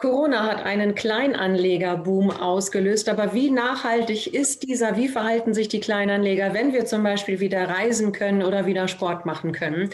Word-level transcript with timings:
Corona 0.00 0.44
hat 0.44 0.64
einen 0.64 0.94
Kleinanlegerboom 0.94 2.30
ausgelöst, 2.30 3.10
aber 3.10 3.34
wie 3.34 3.50
nachhaltig 3.50 4.32
ist 4.32 4.62
dieser? 4.62 4.96
Wie 4.96 5.08
verhalten 5.08 5.52
sich 5.52 5.68
die 5.68 5.80
Kleinanleger, 5.80 6.54
wenn 6.54 6.72
wir 6.72 6.86
zum 6.86 7.02
Beispiel 7.02 7.38
wieder 7.38 7.68
reisen 7.68 8.12
können 8.12 8.42
oder 8.42 8.64
wieder 8.64 8.88
Sport 8.88 9.26
machen 9.26 9.52
können? 9.52 9.90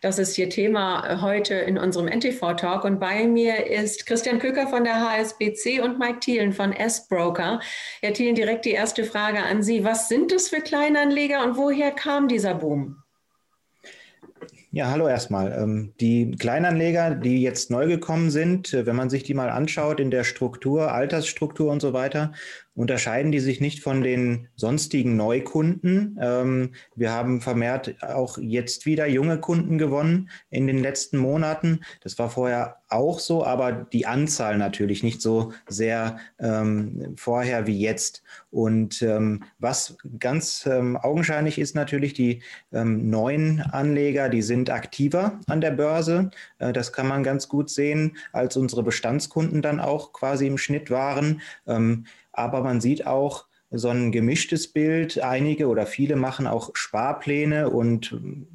Das 0.00 0.18
ist 0.18 0.34
hier 0.36 0.48
Thema 0.48 1.20
heute 1.20 1.54
in 1.54 1.76
unserem 1.76 2.08
NTV-Talk. 2.08 2.84
Und 2.84 2.98
bei 2.98 3.26
mir 3.26 3.66
ist 3.66 4.06
Christian 4.06 4.38
Köker 4.38 4.68
von 4.68 4.84
der 4.84 4.98
HSBC 4.98 5.80
und 5.82 5.98
Mike 5.98 6.20
Thielen 6.20 6.54
von 6.54 6.72
S-Broker. 6.72 7.60
Herr 8.00 8.12
Thielen, 8.14 8.34
direkt 8.34 8.64
die 8.64 8.72
erste 8.72 9.04
Frage 9.04 9.42
an 9.42 9.62
Sie. 9.62 9.84
Was 9.84 10.08
sind 10.08 10.32
das 10.32 10.48
für 10.48 10.62
Kleinanleger 10.62 11.44
und 11.44 11.58
woher 11.58 11.90
kam 11.90 12.26
dieser 12.26 12.54
Boom? 12.54 13.01
Ja, 14.74 14.90
hallo 14.90 15.06
erstmal. 15.06 15.52
Ähm, 15.52 15.92
die 16.00 16.30
Kleinanleger, 16.30 17.14
die 17.14 17.42
jetzt 17.42 17.70
neu 17.70 17.86
gekommen 17.86 18.30
sind, 18.30 18.72
äh, 18.72 18.86
wenn 18.86 18.96
man 18.96 19.10
sich 19.10 19.22
die 19.22 19.34
mal 19.34 19.50
anschaut 19.50 20.00
in 20.00 20.10
der 20.10 20.24
Struktur, 20.24 20.92
Altersstruktur 20.92 21.70
und 21.70 21.82
so 21.82 21.92
weiter, 21.92 22.32
unterscheiden 22.72 23.32
die 23.32 23.40
sich 23.40 23.60
nicht 23.60 23.82
von 23.82 24.02
den 24.02 24.48
sonstigen 24.56 25.14
Neukunden. 25.14 26.18
Ähm, 26.18 26.72
wir 26.96 27.12
haben 27.12 27.42
vermehrt 27.42 28.02
auch 28.02 28.38
jetzt 28.38 28.86
wieder 28.86 29.06
junge 29.06 29.38
Kunden 29.40 29.76
gewonnen 29.76 30.30
in 30.48 30.66
den 30.66 30.78
letzten 30.78 31.18
Monaten. 31.18 31.80
Das 32.00 32.18
war 32.18 32.30
vorher 32.30 32.81
auch 32.92 33.18
so, 33.18 33.44
aber 33.44 33.72
die 33.72 34.06
Anzahl 34.06 34.58
natürlich 34.58 35.02
nicht 35.02 35.20
so 35.20 35.52
sehr 35.68 36.18
ähm, 36.38 37.14
vorher 37.16 37.66
wie 37.66 37.78
jetzt. 37.78 38.22
Und 38.50 39.02
ähm, 39.02 39.44
was 39.58 39.96
ganz 40.18 40.66
ähm, 40.66 40.96
augenscheinlich 40.96 41.58
ist 41.58 41.74
natürlich, 41.74 42.14
die 42.14 42.42
ähm, 42.72 43.10
neuen 43.10 43.60
Anleger, 43.60 44.28
die 44.28 44.42
sind 44.42 44.70
aktiver 44.70 45.40
an 45.46 45.60
der 45.60 45.72
Börse. 45.72 46.30
Äh, 46.58 46.72
das 46.72 46.92
kann 46.92 47.08
man 47.08 47.22
ganz 47.22 47.48
gut 47.48 47.70
sehen, 47.70 48.16
als 48.32 48.56
unsere 48.56 48.82
Bestandskunden 48.82 49.62
dann 49.62 49.80
auch 49.80 50.12
quasi 50.12 50.46
im 50.46 50.58
Schnitt 50.58 50.90
waren. 50.90 51.40
Ähm, 51.66 52.06
aber 52.32 52.62
man 52.62 52.80
sieht 52.80 53.06
auch 53.06 53.46
so 53.72 53.88
ein 53.88 54.12
gemischtes 54.12 54.68
Bild. 54.68 55.20
Einige 55.22 55.68
oder 55.68 55.86
viele 55.86 56.16
machen 56.16 56.46
auch 56.46 56.70
Sparpläne 56.74 57.70
und 57.70 58.14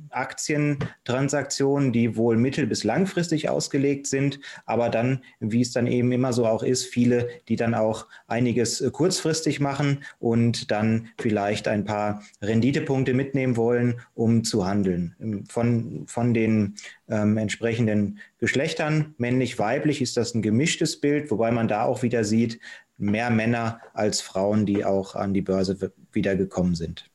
Aktientransaktionen, 0.09 1.91
die 1.91 2.15
wohl 2.15 2.37
mittel- 2.37 2.67
bis 2.67 2.83
langfristig 2.83 3.49
ausgelegt 3.49 4.07
sind, 4.07 4.39
aber 4.65 4.89
dann, 4.89 5.23
wie 5.39 5.61
es 5.61 5.71
dann 5.71 5.87
eben 5.87 6.11
immer 6.11 6.33
so 6.33 6.45
auch 6.45 6.63
ist, 6.63 6.85
viele, 6.85 7.29
die 7.47 7.55
dann 7.55 7.73
auch 7.73 8.07
einiges 8.27 8.83
kurzfristig 8.91 9.59
machen 9.59 10.03
und 10.19 10.71
dann 10.71 11.09
vielleicht 11.19 11.67
ein 11.67 11.83
paar 11.83 12.23
Renditepunkte 12.41 13.13
mitnehmen 13.13 13.57
wollen, 13.57 13.99
um 14.13 14.43
zu 14.43 14.65
handeln. 14.65 15.45
Von, 15.49 16.05
von 16.07 16.33
den 16.33 16.75
ähm, 17.09 17.37
entsprechenden 17.37 18.19
Geschlechtern, 18.39 19.15
männlich, 19.17 19.57
weiblich, 19.59 20.01
ist 20.01 20.17
das 20.17 20.33
ein 20.33 20.41
gemischtes 20.41 20.99
Bild, 20.99 21.31
wobei 21.31 21.51
man 21.51 21.67
da 21.67 21.83
auch 21.83 22.03
wieder 22.03 22.23
sieht, 22.23 22.59
mehr 22.97 23.29
Männer 23.29 23.79
als 23.93 24.21
Frauen, 24.21 24.65
die 24.65 24.85
auch 24.85 25.15
an 25.15 25.33
die 25.33 25.41
Börse 25.41 25.93
wiedergekommen 26.11 26.75
sind. 26.75 27.09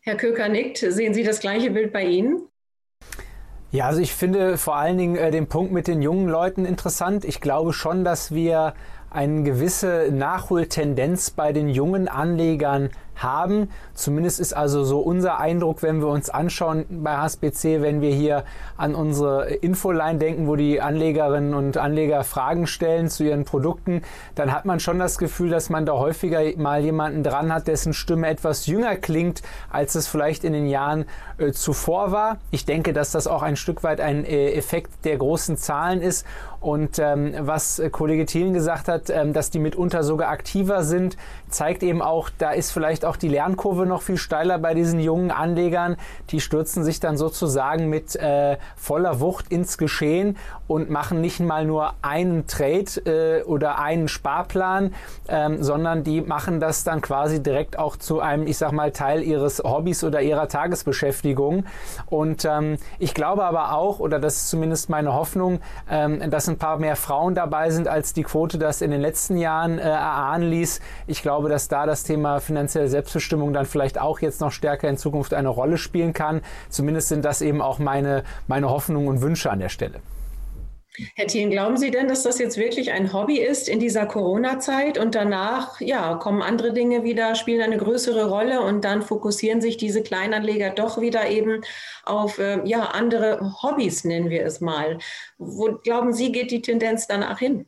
Herr 0.00 0.16
Köker 0.16 0.48
nickt. 0.48 0.78
Sehen 0.78 1.14
Sie 1.14 1.22
das 1.22 1.40
gleiche 1.40 1.70
Bild 1.70 1.92
bei 1.92 2.04
Ihnen? 2.04 2.48
Ja, 3.70 3.86
also 3.86 4.00
ich 4.00 4.14
finde 4.14 4.58
vor 4.58 4.76
allen 4.76 4.98
Dingen 4.98 5.16
äh, 5.16 5.30
den 5.30 5.48
Punkt 5.48 5.72
mit 5.72 5.88
den 5.88 6.02
jungen 6.02 6.28
Leuten 6.28 6.64
interessant. 6.64 7.24
Ich 7.24 7.40
glaube 7.40 7.72
schon, 7.72 8.04
dass 8.04 8.32
wir 8.32 8.74
eine 9.10 9.42
gewisse 9.42 10.10
Nachholtendenz 10.12 11.30
bei 11.30 11.52
den 11.52 11.68
jungen 11.68 12.06
Anlegern 12.06 12.90
haben. 13.16 13.70
Zumindest 13.94 14.40
ist 14.40 14.54
also 14.54 14.84
so 14.84 15.00
unser 15.00 15.38
Eindruck, 15.38 15.82
wenn 15.82 16.00
wir 16.00 16.08
uns 16.08 16.30
anschauen 16.30 16.84
bei 16.90 17.16
HSBC, 17.16 17.82
wenn 17.82 18.00
wir 18.00 18.12
hier 18.12 18.44
an 18.76 18.94
unsere 18.94 19.46
Infoline 19.46 20.18
denken, 20.18 20.46
wo 20.46 20.56
die 20.56 20.80
Anlegerinnen 20.80 21.54
und 21.54 21.76
Anleger 21.76 22.24
Fragen 22.24 22.66
stellen 22.66 23.08
zu 23.08 23.24
ihren 23.24 23.44
Produkten, 23.44 24.02
dann 24.34 24.52
hat 24.52 24.64
man 24.64 24.80
schon 24.80 24.98
das 24.98 25.18
Gefühl, 25.18 25.50
dass 25.50 25.70
man 25.70 25.86
da 25.86 25.92
häufiger 25.92 26.40
mal 26.56 26.82
jemanden 26.82 27.22
dran 27.22 27.52
hat, 27.52 27.68
dessen 27.68 27.92
Stimme 27.92 28.28
etwas 28.28 28.66
jünger 28.66 28.96
klingt, 28.96 29.42
als 29.70 29.94
es 29.94 30.06
vielleicht 30.06 30.44
in 30.44 30.52
den 30.52 30.66
Jahren 30.66 31.04
äh, 31.38 31.52
zuvor 31.52 32.12
war. 32.12 32.38
Ich 32.50 32.64
denke, 32.64 32.92
dass 32.92 33.10
das 33.12 33.26
auch 33.26 33.42
ein 33.42 33.56
Stück 33.56 33.82
weit 33.82 34.00
ein 34.00 34.24
äh, 34.24 34.52
Effekt 34.52 35.04
der 35.04 35.16
großen 35.16 35.56
Zahlen 35.56 36.00
ist. 36.00 36.26
Und 36.60 36.98
ähm, 36.98 37.34
was 37.40 37.78
äh, 37.78 37.90
Kollege 37.90 38.24
Thielen 38.24 38.54
gesagt 38.54 38.88
hat, 38.88 39.10
ähm, 39.10 39.34
dass 39.34 39.50
die 39.50 39.58
mitunter 39.58 40.02
sogar 40.02 40.30
aktiver 40.30 40.82
sind, 40.82 41.18
zeigt 41.50 41.82
eben 41.82 42.00
auch, 42.00 42.30
da 42.38 42.52
ist 42.52 42.70
vielleicht 42.70 43.03
auch 43.04 43.16
die 43.16 43.28
Lernkurve 43.28 43.86
noch 43.86 44.02
viel 44.02 44.16
steiler 44.16 44.58
bei 44.58 44.74
diesen 44.74 45.00
jungen 45.00 45.30
Anlegern. 45.30 45.96
Die 46.30 46.40
stürzen 46.40 46.84
sich 46.84 47.00
dann 47.00 47.16
sozusagen 47.16 47.88
mit 47.88 48.16
äh, 48.16 48.56
voller 48.76 49.20
Wucht 49.20 49.48
ins 49.48 49.78
Geschehen 49.78 50.36
und 50.66 50.90
machen 50.90 51.20
nicht 51.20 51.40
mal 51.40 51.64
nur 51.64 51.94
einen 52.02 52.46
Trade 52.46 52.84
äh, 53.06 53.42
oder 53.44 53.78
einen 53.78 54.08
Sparplan, 54.08 54.94
ähm, 55.28 55.62
sondern 55.62 56.04
die 56.04 56.20
machen 56.20 56.60
das 56.60 56.84
dann 56.84 57.00
quasi 57.00 57.42
direkt 57.42 57.78
auch 57.78 57.96
zu 57.96 58.20
einem, 58.20 58.46
ich 58.46 58.58
sag 58.58 58.72
mal, 58.72 58.92
Teil 58.92 59.22
ihres 59.22 59.60
Hobbys 59.60 60.04
oder 60.04 60.22
ihrer 60.22 60.48
Tagesbeschäftigung. 60.48 61.64
Und 62.06 62.44
ähm, 62.44 62.78
ich 62.98 63.14
glaube 63.14 63.44
aber 63.44 63.72
auch, 63.72 63.98
oder 63.98 64.18
das 64.18 64.36
ist 64.36 64.50
zumindest 64.50 64.88
meine 64.88 65.14
Hoffnung, 65.14 65.60
ähm, 65.90 66.30
dass 66.30 66.48
ein 66.48 66.58
paar 66.58 66.78
mehr 66.78 66.96
Frauen 66.96 67.34
dabei 67.34 67.70
sind, 67.70 67.88
als 67.88 68.12
die 68.12 68.22
Quote 68.22 68.58
das 68.58 68.80
in 68.80 68.90
den 68.90 69.00
letzten 69.00 69.36
Jahren 69.36 69.78
äh, 69.78 69.82
erahnen 69.82 70.50
ließ. 70.50 70.80
Ich 71.06 71.22
glaube, 71.22 71.48
dass 71.48 71.68
da 71.68 71.86
das 71.86 72.04
Thema 72.04 72.40
finanzielle 72.40 72.88
Selbstbestimmung 72.94 73.52
dann 73.52 73.66
vielleicht 73.66 74.00
auch 74.00 74.20
jetzt 74.20 74.40
noch 74.40 74.52
stärker 74.52 74.88
in 74.88 74.96
Zukunft 74.96 75.34
eine 75.34 75.48
Rolle 75.48 75.78
spielen 75.78 76.12
kann. 76.12 76.42
Zumindest 76.68 77.08
sind 77.08 77.24
das 77.24 77.42
eben 77.42 77.60
auch 77.60 77.80
meine, 77.80 78.22
meine 78.46 78.70
Hoffnungen 78.70 79.08
und 79.08 79.20
Wünsche 79.20 79.50
an 79.50 79.58
der 79.58 79.68
Stelle. 79.68 80.00
Herr 81.16 81.26
Thien, 81.26 81.50
glauben 81.50 81.76
Sie 81.76 81.90
denn, 81.90 82.06
dass 82.06 82.22
das 82.22 82.38
jetzt 82.38 82.56
wirklich 82.56 82.92
ein 82.92 83.12
Hobby 83.12 83.40
ist 83.40 83.68
in 83.68 83.80
dieser 83.80 84.06
Corona-Zeit 84.06 84.96
und 84.96 85.16
danach, 85.16 85.80
ja, 85.80 86.14
kommen 86.14 86.40
andere 86.40 86.72
Dinge 86.72 87.02
wieder, 87.02 87.34
spielen 87.34 87.62
eine 87.62 87.78
größere 87.78 88.28
Rolle 88.28 88.60
und 88.60 88.84
dann 88.84 89.02
fokussieren 89.02 89.60
sich 89.60 89.76
diese 89.76 90.04
Kleinanleger 90.04 90.70
doch 90.70 91.00
wieder 91.00 91.28
eben 91.28 91.62
auf, 92.04 92.38
äh, 92.38 92.60
ja, 92.64 92.82
andere 92.92 93.54
Hobbys, 93.60 94.04
nennen 94.04 94.30
wir 94.30 94.46
es 94.46 94.60
mal. 94.60 94.98
Wo 95.36 95.78
glauben 95.82 96.12
Sie, 96.12 96.30
geht 96.30 96.52
die 96.52 96.62
Tendenz 96.62 97.08
danach 97.08 97.40
hin? 97.40 97.66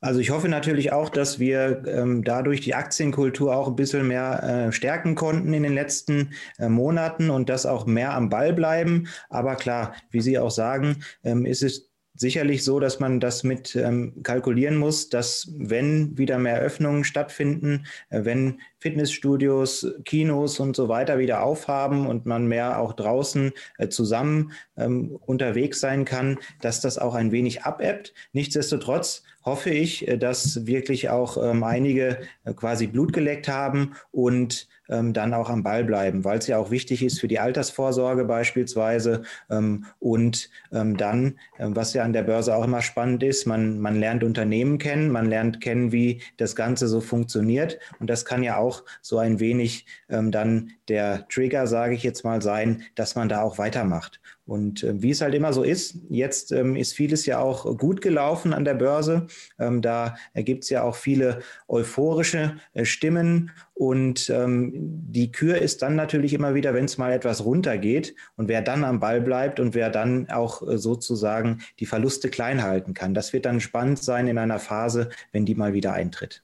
Also 0.00 0.20
ich 0.20 0.30
hoffe 0.30 0.48
natürlich 0.48 0.92
auch, 0.92 1.08
dass 1.08 1.38
wir 1.38 1.82
ähm, 1.86 2.22
dadurch 2.22 2.60
die 2.60 2.74
Aktienkultur 2.74 3.56
auch 3.56 3.68
ein 3.68 3.76
bisschen 3.76 4.06
mehr 4.06 4.42
äh, 4.42 4.72
stärken 4.72 5.14
konnten 5.14 5.54
in 5.54 5.62
den 5.62 5.74
letzten 5.74 6.34
äh, 6.58 6.68
Monaten 6.68 7.30
und 7.30 7.48
das 7.48 7.64
auch 7.64 7.86
mehr 7.86 8.14
am 8.14 8.28
Ball 8.28 8.52
bleiben. 8.52 9.08
Aber 9.30 9.56
klar, 9.56 9.94
wie 10.10 10.20
Sie 10.20 10.38
auch 10.38 10.50
sagen, 10.50 11.02
ähm, 11.24 11.46
ist 11.46 11.62
es 11.62 11.90
sicherlich 12.16 12.64
so, 12.64 12.80
dass 12.80 13.00
man 13.00 13.20
das 13.20 13.44
mit 13.44 13.76
ähm, 13.76 14.22
kalkulieren 14.22 14.76
muss, 14.76 15.08
dass 15.08 15.52
wenn 15.56 16.16
wieder 16.18 16.38
mehr 16.38 16.58
Öffnungen 16.60 17.04
stattfinden, 17.04 17.86
äh, 18.10 18.24
wenn 18.24 18.60
Fitnessstudios, 18.78 19.94
Kinos 20.04 20.60
und 20.60 20.76
so 20.76 20.88
weiter 20.88 21.18
wieder 21.18 21.42
aufhaben 21.42 22.06
und 22.06 22.26
man 22.26 22.46
mehr 22.46 22.80
auch 22.80 22.92
draußen 22.92 23.52
äh, 23.78 23.88
zusammen 23.88 24.52
ähm, 24.76 25.18
unterwegs 25.26 25.80
sein 25.80 26.04
kann, 26.04 26.38
dass 26.60 26.80
das 26.80 26.98
auch 26.98 27.14
ein 27.14 27.32
wenig 27.32 27.64
abebbt. 27.64 28.14
Nichtsdestotrotz 28.32 29.22
hoffe 29.44 29.70
ich, 29.70 30.06
äh, 30.06 30.18
dass 30.18 30.66
wirklich 30.66 31.08
auch 31.08 31.36
ähm, 31.42 31.64
einige 31.64 32.18
äh, 32.44 32.52
quasi 32.52 32.86
Blut 32.86 33.12
geleckt 33.12 33.48
haben 33.48 33.94
und 34.10 34.68
ähm, 34.88 35.12
dann 35.12 35.34
auch 35.34 35.50
am 35.50 35.62
Ball 35.62 35.84
bleiben, 35.84 36.24
weil 36.24 36.38
es 36.38 36.46
ja 36.46 36.58
auch 36.58 36.70
wichtig 36.70 37.02
ist 37.02 37.20
für 37.20 37.28
die 37.28 37.38
Altersvorsorge 37.38 38.24
beispielsweise. 38.24 39.22
Ähm, 39.50 39.86
und 39.98 40.50
ähm, 40.72 40.96
dann, 40.96 41.38
ähm, 41.58 41.74
was 41.76 41.94
ja 41.94 42.04
an 42.04 42.12
der 42.12 42.22
Börse 42.22 42.54
auch 42.54 42.64
immer 42.64 42.82
spannend 42.82 43.22
ist, 43.22 43.46
man, 43.46 43.80
man 43.80 43.98
lernt 43.98 44.24
Unternehmen 44.24 44.78
kennen, 44.78 45.10
man 45.10 45.26
lernt 45.26 45.60
kennen, 45.60 45.92
wie 45.92 46.22
das 46.36 46.56
Ganze 46.56 46.88
so 46.88 47.00
funktioniert. 47.00 47.78
Und 48.00 48.10
das 48.10 48.24
kann 48.24 48.42
ja 48.42 48.56
auch 48.56 48.84
so 49.02 49.18
ein 49.18 49.40
wenig 49.40 49.86
ähm, 50.08 50.30
dann 50.30 50.72
der 50.88 51.26
Trigger, 51.28 51.66
sage 51.66 51.94
ich 51.94 52.02
jetzt 52.02 52.24
mal, 52.24 52.42
sein, 52.42 52.82
dass 52.94 53.14
man 53.14 53.28
da 53.28 53.42
auch 53.42 53.58
weitermacht. 53.58 54.20
Und 54.46 54.84
äh, 54.84 55.02
wie 55.02 55.10
es 55.10 55.20
halt 55.20 55.34
immer 55.34 55.52
so 55.52 55.64
ist, 55.64 55.96
jetzt 56.08 56.52
ähm, 56.52 56.76
ist 56.76 56.94
vieles 56.94 57.26
ja 57.26 57.40
auch 57.40 57.76
gut 57.76 58.00
gelaufen 58.00 58.52
an 58.52 58.64
der 58.64 58.74
Börse. 58.74 59.26
Ähm, 59.58 59.82
da 59.82 60.14
gibt 60.34 60.64
es 60.64 60.70
ja 60.70 60.82
auch 60.82 60.94
viele 60.94 61.40
euphorische 61.68 62.56
äh, 62.72 62.84
Stimmen. 62.84 63.50
Und 63.78 64.30
ähm, 64.30 64.70
die 64.74 65.30
Kür 65.30 65.58
ist 65.58 65.82
dann 65.82 65.96
natürlich 65.96 66.32
immer 66.32 66.54
wieder, 66.54 66.72
wenn 66.72 66.86
es 66.86 66.96
mal 66.96 67.12
etwas 67.12 67.44
runtergeht 67.44 68.14
und 68.36 68.48
wer 68.48 68.62
dann 68.62 68.84
am 68.84 69.00
Ball 69.00 69.20
bleibt 69.20 69.60
und 69.60 69.74
wer 69.74 69.90
dann 69.90 70.30
auch 70.30 70.66
äh, 70.66 70.78
sozusagen 70.78 71.60
die 71.78 71.84
Verluste 71.84 72.30
klein 72.30 72.62
halten 72.62 72.94
kann. 72.94 73.12
Das 73.12 73.34
wird 73.34 73.44
dann 73.44 73.60
spannend 73.60 74.02
sein 74.02 74.28
in 74.28 74.38
einer 74.38 74.60
Phase, 74.60 75.10
wenn 75.32 75.44
die 75.44 75.54
mal 75.54 75.74
wieder 75.74 75.92
eintritt. 75.92 76.42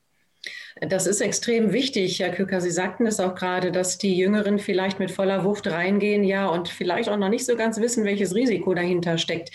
Das 0.82 1.06
ist 1.06 1.22
extrem 1.22 1.72
wichtig, 1.72 2.20
Herr 2.20 2.32
Kücker. 2.32 2.60
Sie 2.60 2.70
sagten 2.70 3.06
es 3.06 3.18
auch 3.18 3.34
gerade, 3.34 3.72
dass 3.72 3.96
die 3.96 4.14
Jüngeren 4.14 4.58
vielleicht 4.58 4.98
mit 4.98 5.10
voller 5.10 5.42
Wucht 5.42 5.66
reingehen, 5.68 6.24
ja, 6.24 6.48
und 6.48 6.68
vielleicht 6.68 7.08
auch 7.08 7.16
noch 7.16 7.30
nicht 7.30 7.46
so 7.46 7.56
ganz 7.56 7.80
wissen, 7.80 8.04
welches 8.04 8.34
Risiko 8.34 8.74
dahinter 8.74 9.16
steckt. 9.16 9.52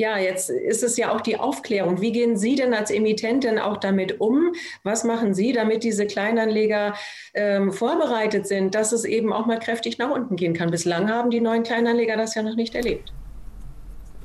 Ja, 0.00 0.16
jetzt 0.16 0.48
ist 0.48 0.82
es 0.82 0.96
ja 0.96 1.14
auch 1.14 1.20
die 1.20 1.36
Aufklärung. 1.36 2.00
Wie 2.00 2.10
gehen 2.10 2.34
Sie 2.38 2.54
denn 2.54 2.72
als 2.72 2.90
Emittentin 2.90 3.58
auch 3.58 3.76
damit 3.76 4.18
um? 4.18 4.54
Was 4.82 5.04
machen 5.04 5.34
Sie, 5.34 5.52
damit 5.52 5.84
diese 5.84 6.06
Kleinanleger 6.06 6.94
ähm, 7.34 7.70
vorbereitet 7.70 8.46
sind, 8.46 8.74
dass 8.74 8.92
es 8.92 9.04
eben 9.04 9.30
auch 9.30 9.44
mal 9.44 9.58
kräftig 9.58 9.98
nach 9.98 10.10
unten 10.10 10.36
gehen 10.36 10.54
kann? 10.54 10.70
Bislang 10.70 11.10
haben 11.10 11.28
die 11.28 11.42
neuen 11.42 11.64
Kleinanleger 11.64 12.16
das 12.16 12.34
ja 12.34 12.42
noch 12.42 12.56
nicht 12.56 12.74
erlebt. 12.74 13.12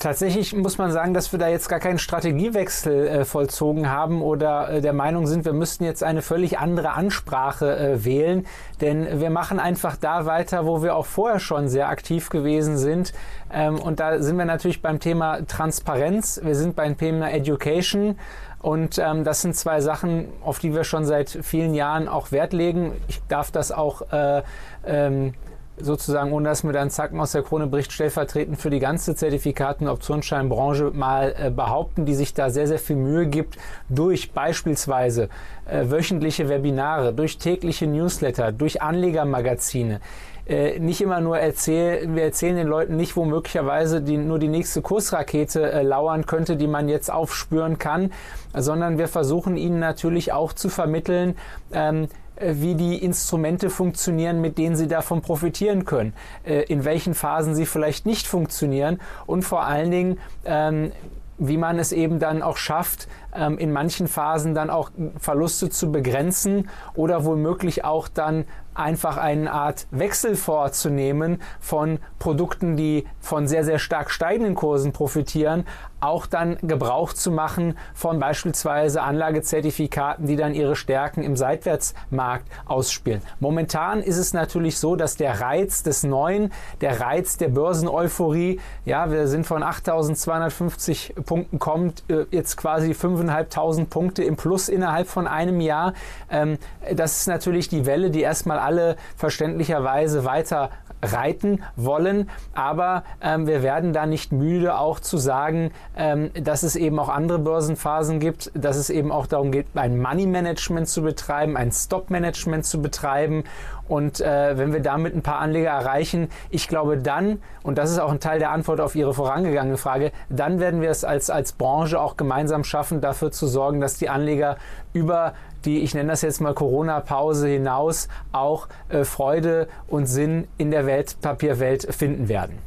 Tatsächlich 0.06 0.56
muss 0.56 0.78
man 0.78 0.92
sagen, 0.92 1.16
dass 1.16 1.32
wir 1.32 1.40
da 1.40 1.48
jetzt 1.48 1.68
gar 1.68 1.80
keinen 1.80 1.98
Strategiewechsel 1.98 3.08
äh, 3.08 3.26
vollzogen 3.26 3.90
haben 3.90 4.22
oder 4.22 4.70
äh, 4.70 4.80
der 4.80 4.94
Meinung 4.94 5.26
sind, 5.26 5.46
wir 5.46 5.54
müssten 5.54 5.84
jetzt 5.84 6.04
eine 6.04 6.22
völlig 6.22 6.60
andere 6.60 6.92
Ansprache 6.92 7.76
äh, 7.76 8.06
wählen. 8.06 8.46
Denn 8.82 9.20
wir 9.20 9.32
machen 9.32 9.60
einfach 9.60 9.96
da 9.96 10.28
weiter, 10.28 10.68
wo 10.68 10.84
wir 10.84 10.96
auch 10.96 11.08
vorher 11.08 11.40
schon 11.40 11.70
sehr 11.70 11.90
aktiv 11.90 12.30
gewesen 12.30 12.78
sind. 12.78 13.14
Ähm, 13.52 13.80
und 13.80 14.00
da 14.00 14.22
sind 14.22 14.38
wir 14.38 14.46
natürlich 14.46 14.84
beim 14.84 15.00
Thema 15.00 15.44
Transparenz. 15.48 16.40
Wir 16.44 16.54
sind 16.54 16.76
beim 16.76 17.00
Thema 17.00 17.32
Education. 17.32 18.20
Und 18.62 19.00
ähm, 19.00 19.24
das 19.24 19.42
sind 19.42 19.56
zwei 19.56 19.82
Sachen, 19.82 20.28
auf 20.44 20.60
die 20.60 20.76
wir 20.76 20.84
schon 20.84 21.06
seit 21.06 21.32
vielen 21.32 21.74
Jahren 21.74 22.08
auch 22.08 22.32
Wert 22.32 22.54
legen. 22.54 22.92
Ich 23.08 23.24
darf 23.28 23.50
das 23.50 23.72
auch 23.72 24.04
äh, 24.12 24.44
ähm, 24.86 25.34
sozusagen, 25.78 26.32
ohne 26.32 26.50
dass 26.50 26.64
mir 26.64 26.74
dann 26.74 26.90
Zacken 26.90 27.20
aus 27.20 27.34
der 27.34 27.44
Krone 27.44 27.68
bricht, 27.68 27.92
stellvertretend 27.92 28.60
für 28.60 28.70
die 28.70 28.80
ganze 28.80 29.16
Zertifikaten- 29.16 29.88
und 29.88 29.94
Optionsscheinbranche 29.94 30.92
mal 30.94 31.36
äh, 31.38 31.50
behaupten, 31.50 32.06
die 32.06 32.16
sich 32.16 32.34
da 32.34 32.50
sehr, 32.50 32.68
sehr 32.68 32.80
viel 32.80 32.96
Mühe 32.96 33.28
gibt, 33.28 33.58
durch 33.90 34.32
beispielsweise 34.32 35.30
äh, 35.66 35.90
wöchentliche 35.90 36.50
Webinare, 36.50 37.14
durch 37.14 37.38
tägliche 37.38 37.88
Newsletter, 37.88 38.52
durch 38.52 38.82
Anlegermagazine. 38.82 40.00
Äh, 40.48 40.80
nicht 40.80 41.02
immer 41.02 41.22
nur 41.22 41.40
erzählen, 41.40 42.16
wir 42.16 42.24
erzählen 42.24 42.56
den 42.56 42.68
Leuten 42.68 42.96
nicht, 42.96 43.16
wo 43.16 43.26
möglicherweise 43.26 44.02
die, 44.02 44.18
nur 44.18 44.38
die 44.38 44.48
nächste 44.48 44.84
Kursrakete 44.84 45.72
äh, 45.72 45.82
lauern 45.82 46.28
könnte, 46.28 46.56
die 46.56 46.68
man 46.68 46.88
jetzt 46.88 47.12
aufspüren 47.12 47.80
kann, 47.80 48.12
sondern 48.54 49.00
wir 49.00 49.08
versuchen 49.08 49.58
ihnen 49.58 49.80
natürlich 49.80 50.34
auch 50.34 50.54
zu 50.54 50.70
vermitteln, 50.70 51.36
ähm, 51.74 52.04
äh, 52.04 52.08
wie 52.40 52.76
die 52.76 52.98
Instrumente 52.98 53.70
funktionieren, 53.70 54.42
mit 54.42 54.58
denen 54.58 54.76
sie 54.76 54.88
davon 54.88 55.22
profitieren 55.22 55.86
können, 55.86 56.14
äh, 56.44 56.64
in 56.64 56.86
welchen 56.86 57.14
Phasen 57.14 57.56
sie 57.56 57.66
vielleicht 57.66 58.06
nicht 58.06 58.28
funktionieren 58.28 59.00
und 59.26 59.44
vor 59.44 59.66
allen 59.66 59.92
Dingen, 59.92 60.20
ähm, 60.46 60.92
wie 61.38 61.58
man 61.58 61.80
es 61.80 61.92
eben 61.92 62.20
dann 62.20 62.42
auch 62.42 62.58
schafft, 62.58 63.08
ähm, 63.36 63.58
in 63.58 63.72
manchen 63.72 64.08
Phasen 64.08 64.56
dann 64.56 64.70
auch 64.70 64.92
Verluste 65.20 65.70
zu 65.70 65.92
begrenzen 65.92 66.70
oder 66.94 67.26
womöglich 67.26 67.84
auch 67.84 68.08
dann 68.08 68.46
einfach 68.74 69.18
eine 69.18 69.52
Art 69.52 69.88
Wechsel 69.92 70.36
vorzunehmen 70.36 71.42
von 71.60 72.00
Produkten, 72.20 72.76
die 72.76 73.06
von 73.20 73.48
sehr, 73.48 73.64
sehr 73.64 73.80
stark 73.80 74.12
steigenden 74.12 74.56
Kursen 74.56 74.92
profitieren, 74.92 75.66
auch 76.06 76.26
dann 76.26 76.58
Gebrauch 76.62 77.14
zu 77.14 77.32
machen 77.32 77.78
von 77.94 78.20
beispielsweise 78.20 79.02
Anlagezertifikaten, 79.02 80.28
die 80.28 80.36
dann 80.36 80.54
ihre 80.54 80.76
Stärken 80.76 81.24
im 81.24 81.36
Seitwärtsmarkt 81.36 82.48
ausspielen. 82.66 83.22
Momentan 83.40 84.02
ist 84.02 84.18
es 84.18 84.34
natürlich 84.34 84.78
so, 84.78 84.96
dass 84.96 85.18
der 85.18 85.42
Reiz 85.42 85.84
des 85.84 86.04
Neuen, 86.04 86.52
der 86.82 87.02
Reiz 87.02 87.38
der 87.38 87.50
Börseneuphorie, 87.50 88.60
ja, 88.86 89.12
wir 89.12 89.28
sind 89.28 89.46
von 89.46 89.64
8.250 89.64 91.22
Punkten 91.24 91.60
kommt, 91.60 92.04
äh, 92.10 92.26
jetzt 92.32 92.58
quasi 92.58 92.92
5.500 92.92 93.86
Punkte 93.86 94.24
im 94.24 94.36
Plus 94.36 94.70
innerhalb 94.70 95.08
von 95.08 95.28
einem 95.28 95.60
Jahr. 95.62 95.94
Ähm, 96.30 96.58
das 96.94 97.20
ist 97.20 97.28
natürlich 97.28 97.70
die 97.70 97.86
Welle, 97.86 98.12
die 98.12 98.22
erstmal 98.22 98.60
alle 98.60 98.96
verständlicherweise 99.18 100.26
weiter 100.26 100.70
reiten 101.14 101.64
wollen. 101.76 102.30
Aber 102.54 103.04
ähm, 103.22 103.48
wir 103.48 103.64
werden 103.64 103.94
da 103.94 104.06
nicht 104.06 104.32
müde, 104.32 104.78
auch 104.78 105.00
zu 105.00 105.18
sagen, 105.18 105.72
ähm, 105.98 106.32
dass 106.34 106.64
es 106.64 106.76
eben 106.76 107.00
auch 107.00 107.10
andere 107.10 107.40
Börsenphasen 107.40 108.20
gibt, 108.20 108.52
dass 108.54 108.78
es 108.78 108.90
eben 108.90 109.12
auch 109.12 109.28
darum 109.28 109.52
geht, 109.52 109.68
ein 109.76 110.02
Money 110.02 110.28
Management 110.28 110.88
zu 110.88 111.02
betreiben, 111.02 111.58
ein 111.58 111.72
Stop 111.72 112.10
Management 112.10 112.66
zu 112.66 112.82
betreiben. 112.82 113.44
Und 113.88 114.20
äh, 114.20 114.58
wenn 114.58 114.74
wir 114.74 114.82
damit 114.82 115.16
ein 115.16 115.22
paar 115.22 115.40
Anleger 115.40 115.70
erreichen, 115.70 116.30
ich 116.50 116.68
glaube 116.68 116.98
dann, 116.98 117.42
und 117.64 117.78
das 117.78 117.92
ist 117.92 118.00
auch 118.00 118.12
ein 118.12 118.20
Teil 118.20 118.40
der 118.40 118.52
Antwort 118.52 118.82
auf 118.82 118.96
Ihre 118.96 119.14
vorangegangene 119.14 119.78
Frage, 119.78 120.12
dann 120.30 120.60
werden 120.60 120.82
wir 120.82 120.90
es 120.90 121.04
als, 121.04 121.30
als 121.30 121.54
Branche 121.54 122.00
auch 122.00 122.18
gemeinsam 122.18 122.64
schaffen, 122.64 123.02
dafür 123.02 123.32
zu 123.32 123.48
sorgen, 123.48 123.82
dass 123.82 123.98
die 123.98 124.10
Anleger 124.10 124.58
über 124.94 125.34
die, 125.66 125.80
ich 125.80 125.94
nenne 125.94 126.10
das 126.10 126.22
jetzt 126.22 126.42
mal 126.42 126.54
Corona-Pause 126.54 127.48
hinaus, 127.48 128.08
auch 128.32 128.68
äh, 128.90 129.04
Freude 129.04 129.68
und 129.88 130.06
Sinn 130.06 130.48
in 130.58 130.72
der 130.72 130.86
Weltpapierwelt 130.86 131.94
finden 131.94 132.28
werden. 132.30 132.58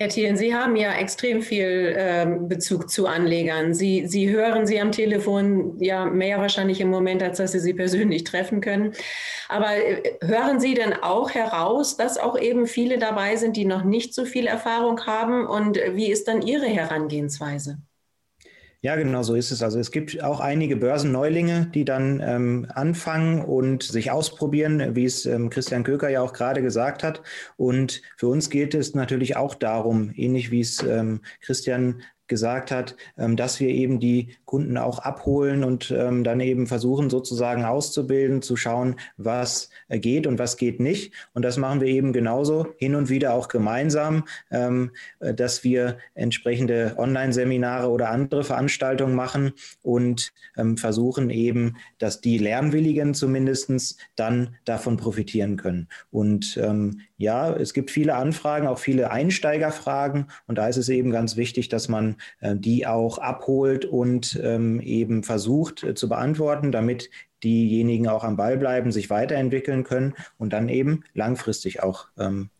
Herr 0.00 0.08
Thielen, 0.08 0.36
Sie 0.36 0.54
haben 0.54 0.76
ja 0.76 0.92
extrem 0.92 1.42
viel 1.42 1.92
ähm, 1.98 2.46
Bezug 2.46 2.88
zu 2.88 3.08
Anlegern. 3.08 3.74
Sie, 3.74 4.06
Sie 4.06 4.30
hören 4.30 4.64
sie 4.64 4.80
am 4.80 4.92
Telefon 4.92 5.76
ja 5.80 6.04
mehr 6.04 6.38
wahrscheinlich 6.38 6.80
im 6.80 6.88
Moment, 6.88 7.20
als 7.20 7.38
dass 7.38 7.50
Sie 7.50 7.58
sie 7.58 7.74
persönlich 7.74 8.22
treffen 8.22 8.60
können. 8.60 8.94
Aber 9.48 9.74
äh, 9.74 10.16
hören 10.20 10.60
Sie 10.60 10.74
denn 10.74 10.92
auch 10.92 11.30
heraus, 11.30 11.96
dass 11.96 12.16
auch 12.16 12.38
eben 12.38 12.68
viele 12.68 12.98
dabei 12.98 13.34
sind, 13.34 13.56
die 13.56 13.64
noch 13.64 13.82
nicht 13.82 14.14
so 14.14 14.24
viel 14.24 14.46
Erfahrung 14.46 15.04
haben? 15.04 15.44
Und 15.44 15.78
wie 15.94 16.12
ist 16.12 16.28
dann 16.28 16.42
Ihre 16.42 16.66
Herangehensweise? 16.66 17.78
Ja, 18.80 18.94
genau 18.94 19.24
so 19.24 19.34
ist 19.34 19.50
es. 19.50 19.60
Also 19.60 19.80
es 19.80 19.90
gibt 19.90 20.22
auch 20.22 20.38
einige 20.38 20.76
Börsenneulinge, 20.76 21.66
die 21.74 21.84
dann 21.84 22.20
ähm, 22.24 22.68
anfangen 22.72 23.44
und 23.44 23.82
sich 23.82 24.12
ausprobieren, 24.12 24.94
wie 24.94 25.04
es 25.04 25.26
ähm, 25.26 25.50
Christian 25.50 25.82
Köker 25.82 26.08
ja 26.08 26.22
auch 26.22 26.32
gerade 26.32 26.62
gesagt 26.62 27.02
hat. 27.02 27.20
Und 27.56 28.02
für 28.16 28.28
uns 28.28 28.50
geht 28.50 28.74
es 28.74 28.94
natürlich 28.94 29.36
auch 29.36 29.56
darum, 29.56 30.12
ähnlich 30.14 30.52
wie 30.52 30.60
es 30.60 30.80
ähm, 30.84 31.22
Christian 31.40 32.02
gesagt 32.28 32.70
hat, 32.70 32.94
ähm, 33.16 33.36
dass 33.36 33.58
wir 33.58 33.68
eben 33.68 33.98
die 33.98 34.36
Kunden 34.44 34.76
auch 34.76 35.00
abholen 35.00 35.64
und 35.64 35.90
ähm, 35.90 36.24
dann 36.24 36.40
eben 36.40 36.66
versuchen 36.66 37.10
sozusagen 37.10 37.64
auszubilden, 37.64 38.42
zu 38.42 38.56
schauen, 38.56 38.96
was 39.16 39.70
äh, 39.88 39.98
geht 39.98 40.26
und 40.26 40.38
was 40.38 40.56
geht 40.56 40.78
nicht. 40.78 41.12
Und 41.34 41.42
das 41.42 41.56
machen 41.56 41.80
wir 41.80 41.88
eben 41.88 42.12
genauso 42.12 42.68
hin 42.76 42.94
und 42.94 43.08
wieder 43.08 43.34
auch 43.34 43.48
gemeinsam, 43.48 44.24
ähm, 44.50 44.92
äh, 45.20 45.34
dass 45.34 45.64
wir 45.64 45.98
entsprechende 46.14 46.94
Online-Seminare 46.98 47.88
oder 47.88 48.10
andere 48.10 48.44
Veranstaltungen 48.44 49.14
machen 49.14 49.52
und 49.82 50.32
versuchen 50.76 51.30
eben, 51.30 51.76
dass 51.98 52.20
die 52.20 52.36
Lernwilligen 52.38 53.14
zumindest 53.14 53.96
dann 54.16 54.56
davon 54.64 54.96
profitieren 54.96 55.56
können. 55.56 55.88
Und 56.10 56.58
ja, 57.18 57.52
es 57.52 57.74
gibt 57.74 57.90
viele 57.90 58.14
Anfragen, 58.14 58.68
auch 58.68 58.78
viele 58.78 59.10
Einsteigerfragen. 59.10 60.30
Und 60.46 60.56
da 60.56 60.68
ist 60.68 60.76
es 60.76 60.88
eben 60.88 61.10
ganz 61.10 61.36
wichtig, 61.36 61.68
dass 61.68 61.88
man 61.88 62.16
äh, 62.40 62.54
die 62.54 62.86
auch 62.86 63.18
abholt 63.18 63.84
und 63.84 64.40
ähm, 64.42 64.80
eben 64.80 65.24
versucht 65.24 65.82
äh, 65.82 65.94
zu 65.94 66.08
beantworten, 66.08 66.70
damit 66.70 67.10
diejenigen 67.42 68.08
auch 68.08 68.22
am 68.22 68.36
Ball 68.36 68.56
bleiben, 68.56 68.92
sich 68.92 69.10
weiterentwickeln 69.10 69.82
können 69.82 70.14
und 70.38 70.52
dann 70.52 70.68
eben 70.68 71.04
langfristig 71.12 71.82
auch 71.82 72.06
ähm, 72.18 72.50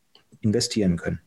investieren 0.41 0.97
können. 0.97 1.21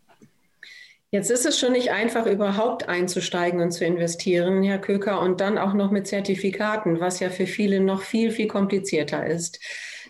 Jetzt 1.10 1.30
ist 1.30 1.46
es 1.46 1.60
schon 1.60 1.74
nicht 1.74 1.92
einfach, 1.92 2.26
überhaupt 2.26 2.88
einzusteigen 2.88 3.62
und 3.62 3.72
zu 3.72 3.84
investieren, 3.86 4.64
Herr 4.64 4.80
Köker, 4.80 5.20
und 5.20 5.42
dann 5.42 5.58
auch 5.58 5.74
noch 5.74 5.92
mit 5.92 6.08
Zertifikaten, 6.08 7.02
was 7.02 7.20
ja 7.20 7.30
für 7.30 7.48
viele 7.48 7.82
noch 7.82 8.02
viel, 8.02 8.32
viel 8.32 8.48
komplizierter 8.48 9.26
ist. 9.26 9.60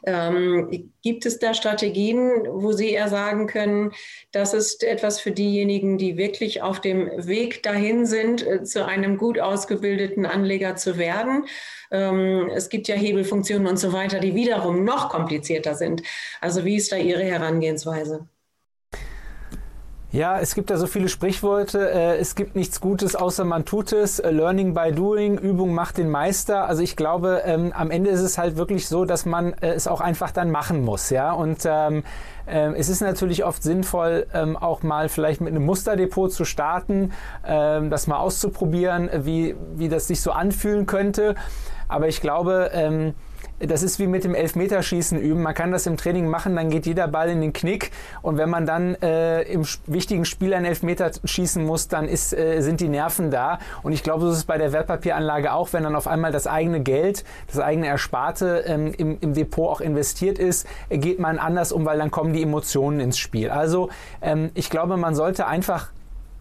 Ähm, 0.03 0.91
gibt 1.01 1.25
es 1.25 1.39
da 1.39 1.53
Strategien, 1.53 2.45
wo 2.49 2.71
Sie 2.71 2.91
eher 2.91 3.07
sagen 3.07 3.47
können, 3.47 3.91
das 4.31 4.53
ist 4.53 4.83
etwas 4.83 5.19
für 5.19 5.31
diejenigen, 5.31 5.97
die 5.97 6.17
wirklich 6.17 6.61
auf 6.61 6.81
dem 6.81 7.07
Weg 7.27 7.63
dahin 7.63 8.05
sind, 8.05 8.45
äh, 8.45 8.63
zu 8.63 8.85
einem 8.85 9.17
gut 9.17 9.39
ausgebildeten 9.39 10.25
Anleger 10.25 10.75
zu 10.75 10.97
werden? 10.97 11.45
Ähm, 11.91 12.49
es 12.53 12.69
gibt 12.69 12.87
ja 12.87 12.95
Hebelfunktionen 12.95 13.67
und 13.67 13.77
so 13.77 13.93
weiter, 13.93 14.19
die 14.19 14.35
wiederum 14.35 14.83
noch 14.83 15.09
komplizierter 15.09 15.75
sind. 15.75 16.01
Also 16.39 16.65
wie 16.65 16.77
ist 16.77 16.91
da 16.91 16.97
Ihre 16.97 17.23
Herangehensweise? 17.23 18.27
Ja, 20.13 20.39
es 20.39 20.55
gibt 20.55 20.69
da 20.69 20.75
so 20.75 20.87
viele 20.87 21.07
Sprichworte. 21.07 21.89
Äh, 21.89 22.17
es 22.17 22.35
gibt 22.35 22.53
nichts 22.53 22.81
Gutes, 22.81 23.15
außer 23.15 23.45
man 23.45 23.63
tut 23.63 23.93
es. 23.93 24.19
Äh, 24.19 24.31
learning 24.31 24.73
by 24.73 24.91
doing, 24.91 25.37
Übung 25.37 25.73
macht 25.73 25.97
den 25.97 26.09
Meister. 26.09 26.67
Also 26.67 26.83
ich 26.83 26.97
glaube, 26.97 27.43
ähm, 27.45 27.71
am 27.73 27.91
Ende 27.91 28.09
ist 28.09 28.19
es 28.19 28.37
halt 28.37 28.57
wirklich 28.57 28.89
so, 28.89 29.05
dass 29.05 29.25
man 29.25 29.53
äh, 29.61 29.69
es 29.69 29.87
auch 29.87 30.01
einfach 30.01 30.31
dann 30.31 30.51
machen 30.51 30.83
muss. 30.83 31.11
Ja, 31.11 31.31
und 31.31 31.59
ähm, 31.65 32.03
äh, 32.45 32.73
es 32.73 32.89
ist 32.89 32.99
natürlich 32.99 33.45
oft 33.45 33.63
sinnvoll, 33.63 34.27
ähm, 34.33 34.57
auch 34.57 34.83
mal 34.83 35.07
vielleicht 35.07 35.39
mit 35.39 35.55
einem 35.55 35.63
Musterdepot 35.63 36.33
zu 36.33 36.43
starten, 36.43 37.13
ähm, 37.47 37.89
das 37.89 38.07
mal 38.07 38.17
auszuprobieren, 38.17 39.09
wie, 39.23 39.55
wie 39.75 39.87
das 39.87 40.07
sich 40.07 40.19
so 40.19 40.31
anfühlen 40.31 40.87
könnte. 40.87 41.35
Aber 41.87 42.09
ich 42.09 42.19
glaube, 42.19 42.71
ähm, 42.73 43.13
das 43.67 43.83
ist 43.83 43.99
wie 43.99 44.07
mit 44.07 44.23
dem 44.23 44.35
Elfmeterschießen 44.35 45.19
üben. 45.19 45.41
Man 45.41 45.53
kann 45.53 45.71
das 45.71 45.85
im 45.85 45.97
Training 45.97 46.27
machen, 46.27 46.55
dann 46.55 46.69
geht 46.69 46.85
jeder 46.85 47.07
Ball 47.07 47.29
in 47.29 47.41
den 47.41 47.53
Knick. 47.53 47.91
Und 48.21 48.37
wenn 48.37 48.49
man 48.49 48.65
dann 48.65 48.95
äh, 48.95 49.43
im 49.43 49.63
wichtigen 49.87 50.25
Spiel 50.25 50.53
einen 50.53 50.65
Elfmeter 50.65 51.11
schießen 51.23 51.63
muss, 51.63 51.87
dann 51.87 52.07
ist, 52.07 52.33
äh, 52.33 52.61
sind 52.61 52.79
die 52.81 52.87
Nerven 52.87 53.31
da. 53.31 53.59
Und 53.83 53.91
ich 53.91 54.03
glaube, 54.03 54.25
so 54.25 54.31
ist 54.31 54.37
es 54.37 54.43
bei 54.45 54.57
der 54.57 54.73
Wertpapieranlage 54.73 55.53
auch, 55.53 55.73
wenn 55.73 55.83
dann 55.83 55.95
auf 55.95 56.07
einmal 56.07 56.31
das 56.31 56.47
eigene 56.47 56.81
Geld, 56.81 57.23
das 57.47 57.59
eigene 57.59 57.87
Ersparte 57.87 58.63
ähm, 58.65 58.93
im, 58.97 59.17
im, 59.19 59.33
Depot 59.33 59.69
auch 59.69 59.81
investiert 59.81 60.39
ist, 60.39 60.67
geht 60.89 61.19
man 61.19 61.39
anders 61.39 61.71
um, 61.71 61.85
weil 61.85 61.97
dann 61.97 62.11
kommen 62.11 62.33
die 62.33 62.41
Emotionen 62.41 62.99
ins 62.99 63.17
Spiel. 63.17 63.49
Also 63.49 63.89
ähm, 64.21 64.51
ich 64.53 64.69
glaube, 64.69 64.97
man 64.97 65.15
sollte 65.15 65.47
einfach 65.47 65.89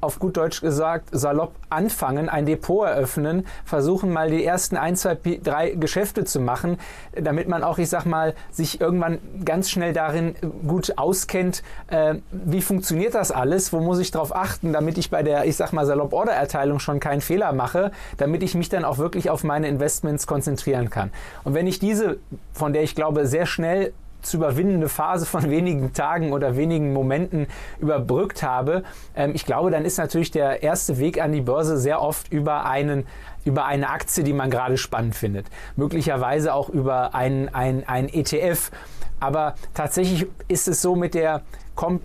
auf 0.01 0.19
gut 0.19 0.37
Deutsch 0.37 0.61
gesagt, 0.61 1.09
salopp 1.13 1.53
anfangen, 1.69 2.29
ein 2.29 2.47
Depot 2.47 2.87
eröffnen, 2.87 3.47
versuchen 3.65 4.13
mal 4.13 4.31
die 4.31 4.45
ersten 4.45 4.77
ein, 4.77 4.97
zwei, 4.97 5.17
drei 5.43 5.71
Geschäfte 5.71 6.25
zu 6.25 6.41
machen, 6.41 6.79
damit 7.13 7.49
man 7.49 7.63
auch, 7.63 7.79
ich 7.79 7.89
sag 7.89 8.07
mal, 8.07 8.35
sich 8.51 8.81
irgendwann 8.81 9.19
ganz 9.45 9.71
schnell 9.71 9.93
darin 9.93 10.35
gut 10.67 10.99
auskennt, 10.99 11.63
äh, 11.89 12.17
wie 12.31 12.63
funktioniert 12.63 13.15
das 13.15 13.31
alles, 13.31 13.73
wo 13.73 13.81
muss 13.81 13.99
ich 13.99 14.11
darauf 14.11 14.35
achten, 14.35 14.73
damit 14.73 14.99
ich 14.99 15.11
bei 15.11 15.23
der, 15.23 15.45
ich 15.45 15.57
sag 15.57 15.73
mal, 15.73 15.87
salopp 15.87 16.13
Ordererteilung 16.13 16.81
schon 16.81 17.01
keinen 17.01 17.21
Fehler 17.21 17.53
mache, 17.53 17.93
damit 18.17 18.43
ich 18.43 18.55
mich 18.55 18.69
dann 18.69 18.85
auch 18.85 18.99
wirklich 18.99 19.31
auf 19.31 19.45
meine 19.45 19.69
Investments 19.69 20.27
konzentrieren 20.27 20.91
kann. 20.91 21.11
Und 21.45 21.55
wenn 21.55 21.67
ich 21.67 21.79
diese, 21.79 22.19
von 22.53 22.73
der 22.73 22.83
ich 22.83 22.95
glaube, 22.95 23.27
sehr 23.27 23.47
schnell 23.47 23.93
zu 24.23 24.39
überwindende 24.39 24.89
Phase 24.89 25.27
von 25.27 25.51
wenigen 25.51 25.93
Tagen 25.93 26.33
oder 26.33 26.57
wenigen 26.57 26.93
Momenten 26.93 27.47
überbrückt 27.79 28.43
habe. 28.43 28.83
Ähm, 29.15 29.33
ich 29.35 29.47
glaube, 29.47 29.71
dann 29.71 29.85
ist 29.85 29.99
natürlich 29.99 30.31
der 30.31 30.63
erste 30.63 30.99
Weg 30.99 31.21
an 31.21 31.33
die 31.33 31.41
Börse 31.41 31.79
sehr 31.79 32.01
oft 32.03 32.33
über 32.33 32.67
einen 32.67 33.07
über 33.45 33.65
eine 33.65 33.89
Aktie, 33.89 34.23
die 34.23 34.35
man 34.35 34.51
gerade 34.51 34.77
spannend 34.77 35.15
findet. 35.15 35.47
Möglicherweise 35.77 36.53
auch 36.53 36.69
über 36.69 37.15
ein, 37.15 37.49
ein, 37.55 38.09
ETF. 38.09 38.71
Aber 39.19 39.55
tatsächlich 39.75 40.27
ist 40.49 40.69
es 40.69 40.83
so 40.83 40.97
mit 40.97 41.15
der 41.15 41.43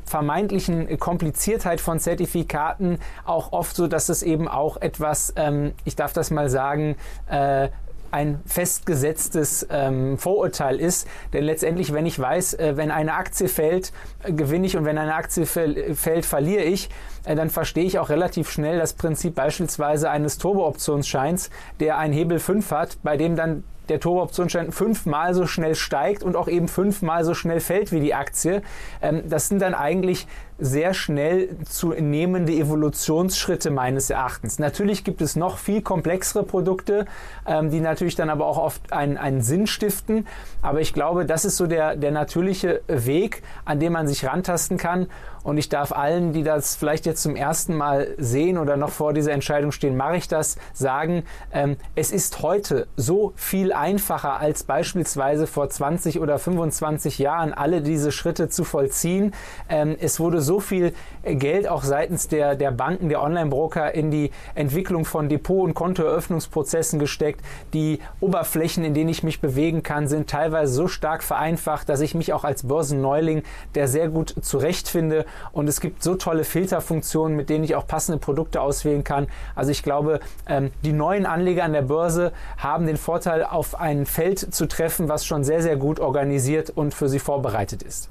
vermeintlichen 0.06 0.98
Kompliziertheit 1.00 1.82
von 1.82 2.00
Zertifikaten 2.00 3.00
auch 3.26 3.52
oft 3.52 3.76
so, 3.76 3.88
dass 3.88 4.08
es 4.10 4.24
eben 4.24 4.48
auch 4.48 4.78
etwas, 4.78 5.34
ähm, 5.36 5.74
ich 5.84 5.96
darf 5.96 6.14
das 6.14 6.32
mal 6.32 6.50
sagen, 6.50 6.96
äh, 7.30 7.70
ein 8.12 8.40
festgesetztes 8.46 9.68
ähm, 9.70 10.18
Vorurteil 10.18 10.80
ist. 10.80 11.08
Denn 11.34 11.44
letztendlich, 11.44 11.94
wenn 11.94 12.06
ich 12.06 12.20
weiß, 12.20 12.56
äh, 12.56 12.78
wenn 12.78 12.92
eine 12.92 13.14
Aktie 13.14 13.48
fällt, 13.48 13.92
äh, 14.24 14.32
gewinne 14.32 14.68
ich 14.68 14.78
und 14.78 14.86
wenn 14.86 14.98
eine 14.98 15.16
Aktie 15.16 15.46
fällt, 15.46 16.26
verliere 16.26 16.64
ich, 16.64 16.90
äh, 17.26 17.36
dann 17.36 17.50
verstehe 17.50 17.86
ich 17.86 18.00
auch 18.00 18.10
relativ 18.10 18.50
schnell 18.50 18.78
das 18.78 18.94
Prinzip 18.94 19.36
beispielsweise 19.36 20.10
eines 20.10 20.38
Turbo-Optionsscheins, 20.38 21.50
der 21.80 21.98
ein 21.98 22.14
Hebel 22.14 22.40
5 22.40 22.72
hat, 22.72 22.98
bei 23.04 23.18
dem 23.18 23.36
dann 23.36 23.64
der 23.90 24.00
Turbo-Optionsschein 24.00 24.72
fünfmal 24.72 25.34
so 25.34 25.46
schnell 25.46 25.76
steigt 25.76 26.24
und 26.24 26.36
auch 26.36 26.48
eben 26.48 26.68
fünfmal 26.68 27.24
so 27.24 27.34
schnell 27.34 27.60
fällt 27.60 27.92
wie 27.92 28.00
die 28.00 28.14
Aktie. 28.14 28.62
Ähm, 29.02 29.24
das 29.30 29.48
sind 29.48 29.62
dann 29.62 29.74
eigentlich 29.74 30.28
sehr 30.58 30.94
schnell 30.94 31.50
zu 31.66 31.90
nehmende 31.90 32.54
Evolutionsschritte 32.54 33.72
meines 33.72 34.10
Erachtens. 34.10 34.58
Natürlich 34.58 35.04
gibt 35.04 35.22
es 35.22 35.36
noch 35.36 35.58
viel 35.58 35.82
komplexere 35.82 36.44
Produkte, 36.44 37.06
ähm, 37.46 37.72
die 37.72 37.82
natürlich 37.82 38.16
dann 38.16 38.30
aber 38.30 38.46
auch 38.46 38.58
oft 38.58 38.94
einen, 38.94 39.18
einen 39.18 39.42
Sinn 39.42 39.68
stiften. 39.68 40.26
Aber 40.62 40.80
ich 40.80 40.94
glaube, 40.94 41.26
das 41.26 41.44
ist 41.44 41.58
so 41.58 41.68
der, 41.68 41.96
der 41.96 42.12
natürliche 42.12 42.82
Weg, 42.88 43.44
an 43.66 43.80
dem 43.80 43.94
man 43.94 44.08
sich 44.08 44.26
rantasten 44.26 44.78
kann. 44.78 45.08
Und 45.46 45.60
ich 45.60 45.70
darf 45.70 45.92
allen, 45.92 46.34
die 46.34 46.42
das 46.42 46.76
vielleicht 46.76 47.06
jetzt 47.06 47.22
zum 47.22 47.36
ersten 47.36 47.76
Mal 47.76 48.08
sehen 48.18 48.58
oder 48.58 48.78
noch 48.78 48.90
vor 48.90 49.14
dieser 49.14 49.32
Entscheidung 49.32 49.72
stehen, 49.72 49.96
mache 49.96 50.18
ich 50.18 50.28
das, 50.28 50.58
sagen, 50.74 51.24
ähm, 51.54 51.78
es 51.94 52.12
ist 52.12 52.42
heute 52.42 52.88
so 52.98 53.32
viel 53.36 53.72
einfacher 53.72 54.40
als 54.40 54.64
beispielsweise 54.64 55.46
vor 55.46 55.70
20 55.70 56.20
oder 56.20 56.40
25 56.40 57.20
Jahren, 57.20 57.54
alle 57.54 57.84
diese 57.84 58.12
Schritte 58.12 58.50
zu 58.50 58.64
vollziehen. 58.64 59.36
Ähm, 59.70 59.96
es 60.00 60.20
wurde 60.20 60.42
so 60.42 60.60
viel 60.60 60.94
Geld 61.24 61.68
auch 61.68 61.84
seitens 61.84 62.28
der, 62.28 62.56
der 62.56 62.72
Banken, 62.72 63.10
der 63.10 63.22
Online-Broker 63.22 63.94
in 63.94 64.10
die 64.10 64.32
Entwicklung 64.56 65.06
von 65.06 65.30
Depot- 65.30 65.64
und 65.64 65.76
Kontoeröffnungsprozessen 65.76 66.98
gesteckt. 66.98 67.42
Die 67.72 68.00
Oberflächen, 68.20 68.84
in 68.84 68.96
denen 68.96 69.10
ich 69.10 69.22
mich 69.22 69.42
bewegen 69.42 69.84
kann, 69.84 70.08
sind 70.08 70.28
teilweise 70.28 70.74
so 70.74 70.88
stark 70.88 71.22
vereinfacht, 71.22 71.88
dass 71.88 72.02
ich 72.02 72.16
mich 72.16 72.34
auch 72.34 72.44
als 72.44 72.64
Börsenneuling 72.64 73.44
der 73.76 73.88
sehr 73.88 74.10
gut 74.10 74.34
zurechtfinde 74.42 75.26
und 75.52 75.68
es 75.68 75.82
gibt 75.82 76.04
so 76.04 76.16
tolle 76.16 76.44
Filterfunktionen, 76.44 77.36
mit 77.36 77.50
denen 77.50 77.64
ich 77.64 77.76
auch 77.76 77.88
passende 77.88 78.20
Produkte 78.20 78.62
auswählen 78.62 79.04
kann. 79.04 79.28
Also 79.56 79.72
ich 79.72 79.84
glaube, 79.84 80.20
ähm, 80.48 80.72
die 80.84 80.94
neuen 80.94 81.26
Anleger 81.26 81.64
an 81.64 81.74
der 81.74 81.84
Börse 81.84 82.32
haben 82.58 82.88
den 82.88 82.98
Vorteil, 82.98 83.44
auf 83.44 83.80
ein 83.80 84.06
Feld 84.06 84.40
zu 84.40 84.68
treffen, 84.68 85.10
was 85.10 85.26
schon 85.26 85.44
sehr, 85.44 85.62
sehr 85.62 85.78
gut 85.78 86.00
organisiert 86.00 86.70
und 86.70 86.94
für 86.94 87.10
sie 87.10 87.20
vorbereitet 87.20 87.84
ist. 87.84 88.10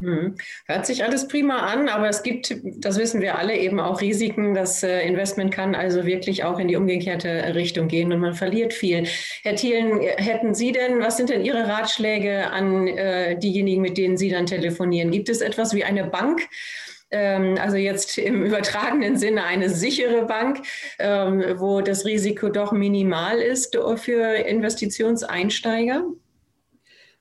Hm. 0.00 0.34
Hört 0.66 0.84
sich 0.84 1.04
alles 1.04 1.26
prima 1.26 1.58
an, 1.58 1.88
aber 1.88 2.08
es 2.08 2.22
gibt, 2.22 2.54
das 2.64 2.98
wissen 2.98 3.22
wir 3.22 3.38
alle, 3.38 3.56
eben 3.56 3.80
auch 3.80 4.02
Risiken. 4.02 4.52
Das 4.52 4.82
äh, 4.82 5.00
Investment 5.06 5.52
kann 5.52 5.74
also 5.74 6.04
wirklich 6.04 6.44
auch 6.44 6.58
in 6.58 6.68
die 6.68 6.76
umgekehrte 6.76 7.54
Richtung 7.54 7.88
gehen 7.88 8.12
und 8.12 8.20
man 8.20 8.34
verliert 8.34 8.74
viel. 8.74 9.06
Herr 9.42 9.56
Thielen, 9.56 10.00
hätten 10.00 10.54
Sie 10.54 10.72
denn, 10.72 11.00
was 11.00 11.16
sind 11.16 11.30
denn 11.30 11.44
Ihre 11.44 11.66
Ratschläge 11.66 12.50
an 12.50 12.86
äh, 12.88 13.38
diejenigen, 13.38 13.80
mit 13.80 13.96
denen 13.96 14.18
Sie 14.18 14.28
dann 14.28 14.44
telefonieren? 14.44 15.10
Gibt 15.10 15.30
es 15.30 15.40
etwas 15.40 15.74
wie 15.74 15.84
eine 15.84 16.04
Bank? 16.04 16.46
Ähm, 17.10 17.56
also 17.58 17.76
jetzt 17.76 18.18
im 18.18 18.44
übertragenen 18.44 19.16
Sinne 19.16 19.44
eine 19.44 19.70
sichere 19.70 20.26
Bank, 20.26 20.62
ähm, 20.98 21.42
wo 21.56 21.80
das 21.80 22.04
Risiko 22.04 22.50
doch 22.50 22.72
minimal 22.72 23.38
ist 23.38 23.78
für 23.96 24.34
Investitionseinsteiger? 24.34 26.04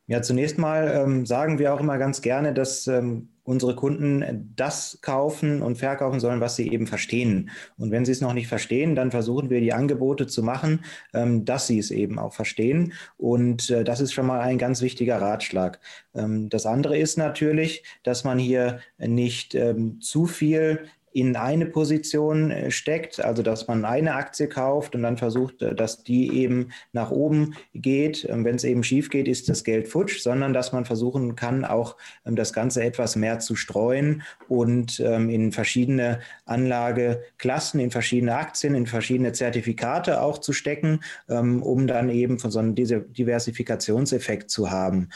Ja, 0.08 0.22
zunächst 0.22 0.60
mal 0.60 0.92
ähm, 0.94 1.26
sagen 1.26 1.58
wir 1.58 1.74
auch 1.74 1.80
immer 1.80 1.98
ganz 1.98 2.22
gerne, 2.22 2.54
dass 2.54 2.86
ähm, 2.86 3.30
unsere 3.44 3.76
Kunden 3.76 4.54
das 4.56 5.00
kaufen 5.02 5.64
und 5.64 5.78
verkaufen 5.78 6.20
sollen, 6.20 6.42
was 6.42 6.56
sie 6.56 6.72
eben 6.72 6.86
verstehen. 6.86 7.50
Und 7.78 7.90
wenn 7.90 8.06
sie 8.06 8.12
es 8.12 8.22
noch 8.22 8.34
nicht 8.34 8.48
verstehen, 8.48 8.96
dann 8.96 9.10
versuchen 9.10 9.50
wir 9.50 9.62
die 9.62 9.74
Angebote 9.74 10.28
zu 10.28 10.44
machen, 10.44 10.84
ähm, 11.14 11.44
dass 11.46 11.66
sie 11.66 11.80
es 11.80 11.90
eben 11.90 12.20
auch 12.20 12.34
verstehen. 12.34 12.94
Und 13.18 13.72
äh, 13.72 13.84
das 13.84 14.00
ist 14.00 14.14
schon 14.14 14.28
mal 14.28 14.42
ein 14.42 14.60
ganz 14.60 14.82
wichtiger 14.82 15.22
Ratschlag. 15.22 15.80
Ähm, 16.14 16.50
das 16.50 16.68
andere 16.68 16.98
ist 16.98 17.18
natürlich, 17.18 17.84
dass 18.04 18.24
man 18.24 18.38
hier 18.38 18.80
nicht 19.00 19.56
ähm, 19.56 20.02
zu 20.02 20.28
viel 20.28 20.86
in 21.16 21.38
eine 21.38 21.66
Position 21.66 22.52
äh, 22.52 22.72
steckt, 22.72 23.24
also 23.24 23.42
dass 23.42 23.70
man 23.70 23.86
eine 23.86 24.16
Aktie 24.16 24.50
kauft 24.50 24.96
und 24.96 25.04
dann 25.04 25.16
versucht, 25.16 25.62
äh, 25.62 25.74
dass 25.74 26.04
die 26.04 26.42
eben 26.42 26.74
nach 26.92 27.10
oben 27.10 27.56
geht. 27.74 28.28
Ähm, 28.30 28.44
wenn 28.44 28.56
es 28.56 28.66
eben 28.66 28.84
schief 28.84 29.10
geht, 29.10 29.30
ist 29.30 29.48
das 29.48 29.64
Geld 29.64 29.88
futsch, 29.88 30.20
sondern 30.20 30.52
dass 30.52 30.74
man 30.74 30.84
versuchen 30.84 31.38
kann, 31.38 31.64
auch 31.64 31.96
ähm, 32.26 32.36
das 32.36 32.52
Ganze 32.52 32.84
etwas 32.84 33.16
mehr 33.16 33.40
zu 33.40 33.56
streuen 33.56 34.24
und 34.50 35.00
ähm, 35.00 35.30
in 35.30 35.54
verschiedene 35.54 36.20
Anlageklassen, 36.44 37.80
in 37.80 37.92
verschiedene 37.92 38.36
Aktien, 38.36 38.76
in 38.76 38.86
verschiedene 38.86 39.32
Zertifikate 39.32 40.22
auch 40.22 40.40
zu 40.40 40.52
stecken, 40.52 41.00
um 41.28 41.88
dann 41.88 42.10
eben 42.10 42.40
von 42.40 42.52
so 42.52 42.60
einem 42.60 42.76
Diversifikationseffekt 42.76 44.50
zu 44.50 44.70
haben. 44.70 45.10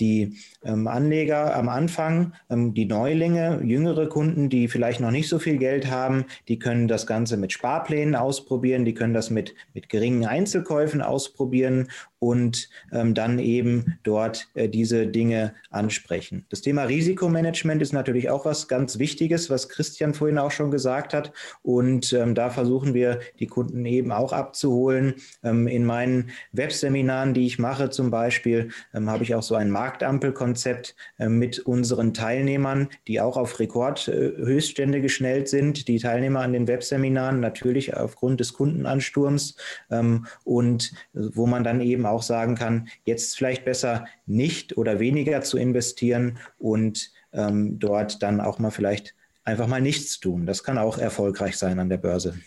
Die 0.00 0.36
Anleger 0.62 1.54
am 1.54 1.68
Anfang, 1.68 2.32
die 2.50 2.86
Neulinge, 2.86 3.60
jüngere 3.62 4.08
Kunden, 4.08 4.48
die 4.48 4.68
vielleicht 4.68 4.93
vielleicht 4.94 5.00
noch 5.00 5.10
nicht 5.10 5.28
so 5.28 5.40
viel 5.40 5.58
Geld 5.58 5.90
haben, 5.90 6.24
die 6.46 6.58
können 6.58 6.86
das 6.86 7.06
Ganze 7.06 7.36
mit 7.36 7.52
Sparplänen 7.52 8.14
ausprobieren, 8.14 8.84
die 8.84 8.94
können 8.94 9.12
das 9.12 9.28
mit, 9.28 9.54
mit 9.72 9.88
geringen 9.88 10.24
Einzelkäufen 10.24 11.02
ausprobieren 11.02 11.88
und 12.24 12.70
ähm, 12.90 13.12
dann 13.14 13.38
eben 13.38 13.98
dort 14.02 14.48
äh, 14.54 14.68
diese 14.68 15.06
Dinge 15.06 15.54
ansprechen. 15.70 16.46
Das 16.48 16.62
Thema 16.62 16.84
Risikomanagement 16.84 17.82
ist 17.82 17.92
natürlich 17.92 18.30
auch 18.30 18.46
was 18.46 18.66
ganz 18.66 18.98
Wichtiges, 18.98 19.50
was 19.50 19.68
Christian 19.68 20.14
vorhin 20.14 20.38
auch 20.38 20.50
schon 20.50 20.70
gesagt 20.70 21.12
hat. 21.12 21.32
Und 21.62 22.14
ähm, 22.14 22.34
da 22.34 22.48
versuchen 22.48 22.94
wir 22.94 23.20
die 23.40 23.46
Kunden 23.46 23.84
eben 23.84 24.10
auch 24.10 24.32
abzuholen. 24.32 25.16
Ähm, 25.42 25.66
in 25.66 25.84
meinen 25.84 26.30
Webseminaren, 26.52 27.34
die 27.34 27.46
ich 27.46 27.58
mache 27.58 27.90
zum 27.90 28.10
Beispiel, 28.10 28.70
ähm, 28.94 29.10
habe 29.10 29.24
ich 29.24 29.34
auch 29.34 29.42
so 29.42 29.54
ein 29.54 29.70
Marktampelkonzept 29.70 30.96
äh, 31.18 31.28
mit 31.28 31.58
unseren 31.58 32.14
Teilnehmern, 32.14 32.88
die 33.06 33.20
auch 33.20 33.36
auf 33.36 33.60
Rekordhöchststände 33.60 34.83
äh, 34.83 34.83
geschnellt 34.92 35.48
sind. 35.48 35.88
Die 35.88 35.98
Teilnehmer 35.98 36.40
an 36.40 36.54
den 36.54 36.68
Webseminaren 36.68 37.40
natürlich 37.40 37.94
aufgrund 37.94 38.40
des 38.40 38.54
Kundenansturms 38.54 39.56
ähm, 39.90 40.26
und 40.44 40.92
wo 41.12 41.46
man 41.46 41.64
dann 41.64 41.80
eben 41.80 42.06
auch 42.06 42.14
auch 42.14 42.22
sagen 42.22 42.54
kann, 42.54 42.88
jetzt 43.04 43.36
vielleicht 43.36 43.64
besser 43.64 44.06
nicht 44.26 44.78
oder 44.78 45.00
weniger 45.00 45.42
zu 45.42 45.58
investieren 45.58 46.38
und 46.58 47.12
ähm, 47.32 47.78
dort 47.78 48.22
dann 48.22 48.40
auch 48.40 48.58
mal 48.58 48.70
vielleicht 48.70 49.14
einfach 49.42 49.66
mal 49.66 49.80
nichts 49.80 50.20
tun. 50.20 50.46
Das 50.46 50.62
kann 50.62 50.78
auch 50.78 50.96
erfolgreich 50.96 51.56
sein 51.56 51.80
an 51.80 51.88
der 51.88 51.98
Börse. 51.98 52.38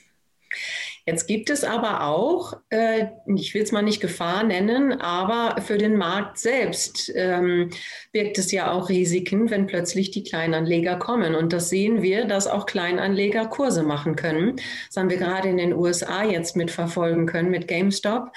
Jetzt 1.08 1.26
gibt 1.26 1.50
es 1.50 1.64
aber 1.64 2.04
auch, 2.04 2.58
äh, 2.70 3.06
ich 3.34 3.54
will 3.54 3.62
es 3.62 3.72
mal 3.72 3.82
nicht 3.82 4.02
Gefahr 4.02 4.44
nennen, 4.44 4.92
aber 5.00 5.62
für 5.62 5.78
den 5.78 5.96
Markt 5.96 6.38
selbst 6.38 7.10
ähm, 7.16 7.70
birgt 8.12 8.38
es 8.38 8.52
ja 8.52 8.74
auch 8.74 8.90
Risiken, 8.90 9.50
wenn 9.50 9.68
plötzlich 9.68 10.12
die 10.12 10.24
Kleinanleger 10.24 10.98
kommen. 10.98 11.34
Und 11.34 11.54
das 11.54 11.70
sehen 11.70 12.02
wir, 12.02 12.26
dass 12.26 12.46
auch 12.46 12.66
Kleinanleger 12.66 13.46
Kurse 13.46 13.84
machen 13.84 14.18
können. 14.18 14.58
Das 14.88 14.98
haben 14.98 15.10
wir 15.10 15.16
gerade 15.16 15.48
in 15.48 15.56
den 15.56 15.74
USA 15.74 16.26
jetzt 16.26 16.58
mitverfolgen 16.58 17.26
können 17.26 17.52
mit 17.52 17.70
GameStop. 17.70 18.34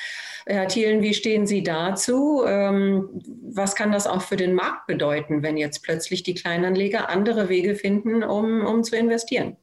Herr 0.46 0.68
Thielen, 0.68 1.02
wie 1.02 1.14
stehen 1.14 1.48
Sie 1.48 1.64
dazu? 1.64 2.44
Ähm, 2.46 3.20
was 3.52 3.74
kann 3.74 3.90
das 3.90 4.06
auch 4.06 4.22
für 4.22 4.36
den 4.36 4.54
Markt 4.54 4.86
bedeuten, 4.86 5.42
wenn 5.42 5.56
jetzt 5.56 5.82
plötzlich 5.82 6.22
die 6.22 6.34
Kleinanleger 6.34 7.08
andere 7.08 7.48
Wege 7.48 7.74
finden, 7.74 8.22
um, 8.22 8.64
um 8.64 8.84
zu 8.84 8.94
investieren? 8.94 9.56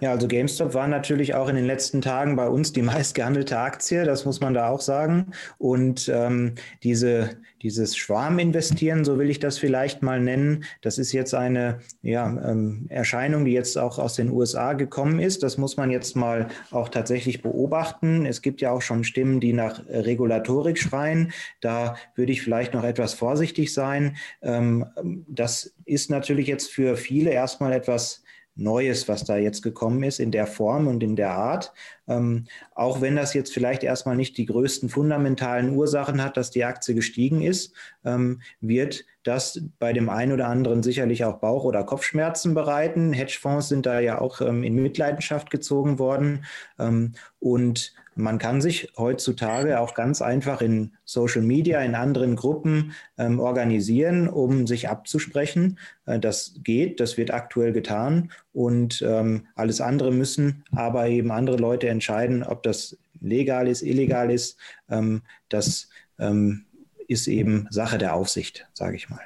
Ja, 0.00 0.10
also 0.10 0.28
GameStop 0.28 0.74
war 0.74 0.88
natürlich 0.88 1.34
auch 1.34 1.48
in 1.48 1.56
den 1.56 1.66
letzten 1.66 2.02
Tagen 2.02 2.36
bei 2.36 2.48
uns 2.48 2.72
die 2.72 2.82
meistgehandelte 2.96 3.58
Aktie, 3.58 4.04
das 4.04 4.24
muss 4.24 4.40
man 4.40 4.54
da 4.54 4.68
auch 4.68 4.80
sagen. 4.80 5.32
Und 5.58 6.10
ähm, 6.12 6.54
diese, 6.82 7.30
dieses 7.62 7.96
Schwarminvestieren, 7.96 9.04
so 9.04 9.18
will 9.18 9.30
ich 9.30 9.40
das 9.40 9.58
vielleicht 9.58 10.02
mal 10.02 10.20
nennen, 10.20 10.64
das 10.82 10.98
ist 10.98 11.12
jetzt 11.12 11.34
eine 11.34 11.80
ja, 12.02 12.26
ähm, 12.26 12.86
Erscheinung, 12.88 13.44
die 13.44 13.52
jetzt 13.52 13.78
auch 13.78 13.98
aus 13.98 14.14
den 14.14 14.30
USA 14.30 14.74
gekommen 14.74 15.20
ist. 15.20 15.42
Das 15.42 15.58
muss 15.58 15.76
man 15.76 15.90
jetzt 15.90 16.16
mal 16.16 16.48
auch 16.70 16.88
tatsächlich 16.88 17.42
beobachten. 17.42 18.26
Es 18.26 18.42
gibt 18.42 18.60
ja 18.60 18.72
auch 18.72 18.82
schon 18.82 19.04
Stimmen, 19.04 19.40
die 19.40 19.52
nach 19.52 19.82
Regulatorik 19.88 20.78
schreien. 20.78 21.32
Da 21.60 21.96
würde 22.14 22.32
ich 22.32 22.42
vielleicht 22.42 22.74
noch 22.74 22.84
etwas 22.84 23.14
vorsichtig 23.14 23.72
sein. 23.72 24.16
Ähm, 24.42 24.86
das 25.26 25.74
ist 25.84 26.10
natürlich 26.10 26.46
jetzt 26.46 26.70
für 26.70 26.96
viele 26.96 27.30
erstmal 27.30 27.72
etwas 27.72 28.22
Neues, 28.56 29.08
was 29.08 29.24
da 29.24 29.36
jetzt 29.36 29.62
gekommen 29.62 30.02
ist, 30.02 30.18
in 30.20 30.30
der 30.32 30.46
Form 30.46 30.86
und 30.88 31.02
in 31.02 31.16
der 31.16 31.32
Art. 31.32 31.72
Ähm, 32.08 32.46
auch 32.74 33.00
wenn 33.00 33.16
das 33.16 33.34
jetzt 33.34 33.52
vielleicht 33.52 33.82
erstmal 33.82 34.16
nicht 34.16 34.36
die 34.36 34.46
größten 34.46 34.88
fundamentalen 34.88 35.74
Ursachen 35.74 36.22
hat, 36.22 36.36
dass 36.36 36.50
die 36.50 36.64
Aktie 36.64 36.94
gestiegen 36.94 37.42
ist, 37.42 37.72
ähm, 38.04 38.40
wird 38.60 39.04
das 39.22 39.60
bei 39.78 39.92
dem 39.92 40.08
einen 40.08 40.32
oder 40.32 40.48
anderen 40.48 40.82
sicherlich 40.82 41.24
auch 41.24 41.38
Bauch- 41.38 41.64
oder 41.64 41.84
Kopfschmerzen 41.84 42.54
bereiten. 42.54 43.12
Hedgefonds 43.12 43.68
sind 43.68 43.86
da 43.86 43.98
ja 44.00 44.20
auch 44.20 44.40
ähm, 44.40 44.62
in 44.62 44.76
Mitleidenschaft 44.76 45.50
gezogen 45.50 45.98
worden. 45.98 46.44
Ähm, 46.78 47.14
und 47.40 47.92
man 48.16 48.38
kann 48.38 48.62
sich 48.62 48.92
heutzutage 48.96 49.78
auch 49.78 49.94
ganz 49.94 50.22
einfach 50.22 50.62
in 50.62 50.92
Social 51.04 51.42
Media, 51.42 51.80
in 51.80 51.94
anderen 51.94 52.34
Gruppen 52.34 52.92
ähm, 53.18 53.38
organisieren, 53.40 54.28
um 54.28 54.66
sich 54.66 54.88
abzusprechen. 54.88 55.78
Äh, 56.06 56.18
das 56.18 56.54
geht, 56.64 56.98
das 56.98 57.18
wird 57.18 57.30
aktuell 57.30 57.72
getan 57.72 58.32
und 58.52 59.02
ähm, 59.06 59.46
alles 59.54 59.82
andere 59.82 60.12
müssen 60.12 60.64
aber 60.74 61.08
eben 61.08 61.30
andere 61.30 61.58
Leute 61.58 61.88
entscheiden, 61.96 62.42
ob 62.42 62.62
das 62.62 62.96
legal 63.20 63.68
ist, 63.68 63.82
illegal 63.82 64.30
ist. 64.30 64.58
Ähm, 64.90 65.22
das 65.48 65.88
ähm, 66.18 66.66
ist 67.08 67.26
eben 67.26 67.66
Sache 67.70 67.98
der 67.98 68.14
Aufsicht, 68.14 68.66
sage 68.74 68.96
ich 68.96 69.08
mal. 69.08 69.22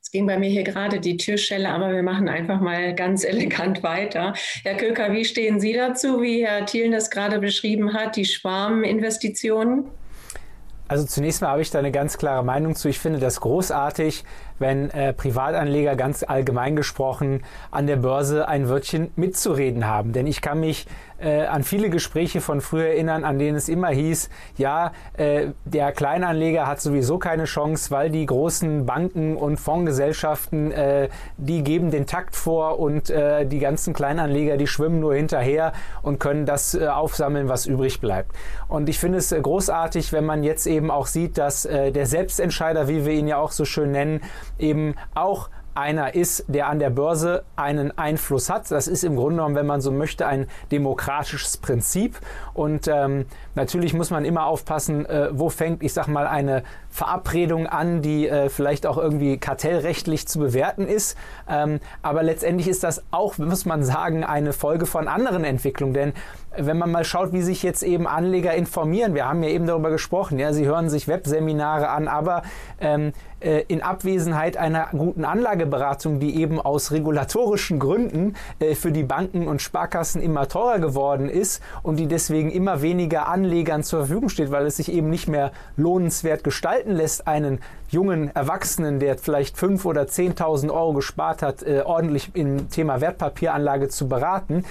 Es 0.00 0.12
ging 0.12 0.26
bei 0.26 0.38
mir 0.38 0.48
hier 0.48 0.62
gerade 0.62 1.00
die 1.00 1.16
Türschelle, 1.16 1.68
aber 1.68 1.92
wir 1.92 2.02
machen 2.02 2.28
einfach 2.28 2.60
mal 2.60 2.94
ganz 2.94 3.24
elegant 3.32 3.82
weiter. 3.82 4.34
Herr 4.62 4.76
Köker, 4.76 5.12
wie 5.12 5.24
stehen 5.24 5.58
Sie 5.60 5.72
dazu, 5.72 6.22
wie 6.22 6.46
Herr 6.46 6.64
Thielen 6.64 6.92
das 6.92 7.10
gerade 7.10 7.40
beschrieben 7.40 7.92
hat, 7.92 8.16
die 8.16 8.24
Schwarminvestitionen? 8.24 9.90
Also 10.88 11.04
zunächst 11.04 11.42
mal 11.42 11.48
habe 11.48 11.62
ich 11.62 11.70
da 11.70 11.80
eine 11.80 11.90
ganz 11.90 12.16
klare 12.16 12.44
Meinung 12.44 12.76
zu. 12.76 12.88
Ich 12.88 13.00
finde 13.00 13.18
das 13.18 13.40
großartig, 13.40 14.22
wenn 14.58 14.90
äh, 14.90 15.12
Privatanleger 15.12 15.96
ganz 15.96 16.22
allgemein 16.22 16.76
gesprochen 16.76 17.42
an 17.70 17.86
der 17.86 17.96
Börse 17.96 18.48
ein 18.48 18.68
Wörtchen 18.68 19.10
mitzureden 19.16 19.86
haben. 19.86 20.12
Denn 20.12 20.26
ich 20.26 20.40
kann 20.40 20.60
mich 20.60 20.86
äh, 21.18 21.46
an 21.46 21.62
viele 21.62 21.90
Gespräche 21.90 22.40
von 22.40 22.60
früher 22.60 22.88
erinnern, 22.88 23.24
an 23.24 23.38
denen 23.38 23.56
es 23.56 23.68
immer 23.68 23.88
hieß, 23.88 24.28
ja, 24.58 24.92
äh, 25.16 25.48
der 25.64 25.92
Kleinanleger 25.92 26.66
hat 26.66 26.80
sowieso 26.80 27.18
keine 27.18 27.44
Chance, 27.44 27.90
weil 27.90 28.10
die 28.10 28.26
großen 28.26 28.86
Banken 28.86 29.36
und 29.36 29.58
Fondsgesellschaften, 29.58 30.72
äh, 30.72 31.08
die 31.36 31.64
geben 31.64 31.90
den 31.90 32.06
Takt 32.06 32.36
vor 32.36 32.78
und 32.78 33.10
äh, 33.10 33.46
die 33.46 33.58
ganzen 33.58 33.94
Kleinanleger, 33.94 34.56
die 34.56 34.66
schwimmen 34.66 35.00
nur 35.00 35.14
hinterher 35.14 35.72
und 36.02 36.20
können 36.20 36.44
das 36.44 36.74
äh, 36.74 36.86
aufsammeln, 36.86 37.48
was 37.48 37.66
übrig 37.66 38.00
bleibt. 38.00 38.32
Und 38.68 38.88
ich 38.88 38.98
finde 38.98 39.18
es 39.18 39.32
äh, 39.32 39.40
großartig, 39.40 40.12
wenn 40.12 40.24
man 40.24 40.42
jetzt 40.42 40.66
eben 40.66 40.90
auch 40.90 41.06
sieht, 41.06 41.38
dass 41.38 41.64
äh, 41.64 41.92
der 41.92 42.06
Selbstentscheider, 42.06 42.88
wie 42.88 43.06
wir 43.06 43.12
ihn 43.12 43.28
ja 43.28 43.38
auch 43.38 43.52
so 43.52 43.64
schön 43.64 43.92
nennen, 43.92 44.20
eben 44.58 44.94
auch 45.14 45.48
einer 45.76 46.14
ist, 46.14 46.44
der 46.48 46.68
an 46.68 46.78
der 46.78 46.90
Börse 46.90 47.44
einen 47.54 47.96
Einfluss 47.96 48.48
hat. 48.48 48.70
Das 48.70 48.88
ist 48.88 49.04
im 49.04 49.14
Grunde 49.14 49.36
genommen, 49.36 49.54
wenn 49.54 49.66
man 49.66 49.80
so 49.80 49.92
möchte, 49.92 50.26
ein 50.26 50.46
demokratisches 50.72 51.58
Prinzip. 51.58 52.18
Und 52.54 52.88
ähm, 52.88 53.26
natürlich 53.56 53.92
muss 53.92 54.10
man 54.10 54.24
immer 54.24 54.46
aufpassen, 54.46 55.04
äh, 55.06 55.28
wo 55.32 55.48
fängt, 55.48 55.82
ich 55.82 55.92
sag 55.92 56.06
mal, 56.06 56.28
eine 56.28 56.62
Verabredung 56.88 57.66
an, 57.66 58.02
die 58.02 58.28
äh, 58.28 58.48
vielleicht 58.48 58.86
auch 58.86 58.98
irgendwie 58.98 59.38
kartellrechtlich 59.38 60.28
zu 60.28 60.38
bewerten 60.38 60.86
ist. 60.86 61.18
Ähm, 61.48 61.80
aber 62.02 62.22
letztendlich 62.22 62.68
ist 62.68 62.84
das 62.84 63.02
auch, 63.10 63.38
muss 63.38 63.66
man 63.66 63.82
sagen, 63.82 64.22
eine 64.22 64.52
Folge 64.52 64.86
von 64.86 65.08
anderen 65.08 65.42
Entwicklungen. 65.42 65.94
Denn 65.94 66.12
wenn 66.56 66.78
man 66.78 66.90
mal 66.90 67.04
schaut, 67.04 67.32
wie 67.32 67.42
sich 67.42 67.62
jetzt 67.62 67.82
eben 67.82 68.06
Anleger 68.06 68.54
informieren, 68.54 69.14
wir 69.14 69.28
haben 69.28 69.42
ja 69.42 69.50
eben 69.50 69.66
darüber 69.66 69.90
gesprochen, 69.90 70.38
ja, 70.38 70.52
sie 70.52 70.66
hören 70.66 70.88
sich 70.88 71.08
Webseminare 71.08 71.88
an, 71.88 72.08
aber 72.08 72.42
ähm, 72.80 73.12
äh, 73.40 73.64
in 73.68 73.82
Abwesenheit 73.82 74.56
einer 74.56 74.88
guten 74.92 75.24
Anlageberatung, 75.24 76.20
die 76.20 76.40
eben 76.40 76.60
aus 76.60 76.92
regulatorischen 76.92 77.78
Gründen 77.78 78.34
äh, 78.58 78.74
für 78.74 78.92
die 78.92 79.02
Banken 79.02 79.46
und 79.46 79.60
Sparkassen 79.60 80.22
immer 80.22 80.48
teurer 80.48 80.78
geworden 80.78 81.28
ist 81.28 81.62
und 81.82 81.96
die 81.96 82.06
deswegen 82.06 82.50
immer 82.50 82.80
weniger 82.80 83.28
Anlegern 83.46 83.84
zur 83.84 84.00
Verfügung 84.00 84.28
steht, 84.28 84.50
weil 84.50 84.66
es 84.66 84.76
sich 84.76 84.90
eben 84.92 85.08
nicht 85.08 85.28
mehr 85.28 85.52
lohnenswert 85.76 86.42
gestalten 86.42 86.90
lässt, 86.90 87.28
einen 87.28 87.60
jungen 87.88 88.34
Erwachsenen, 88.34 88.98
der 88.98 89.16
vielleicht 89.18 89.56
5.000 89.56 89.84
oder 89.86 90.02
10.000 90.02 90.70
Euro 90.72 90.92
gespart 90.94 91.42
hat, 91.42 91.62
äh, 91.62 91.82
ordentlich 91.84 92.30
im 92.34 92.68
Thema 92.68 93.00
Wertpapieranlage 93.00 93.88
zu 93.88 94.08
beraten, 94.08 94.64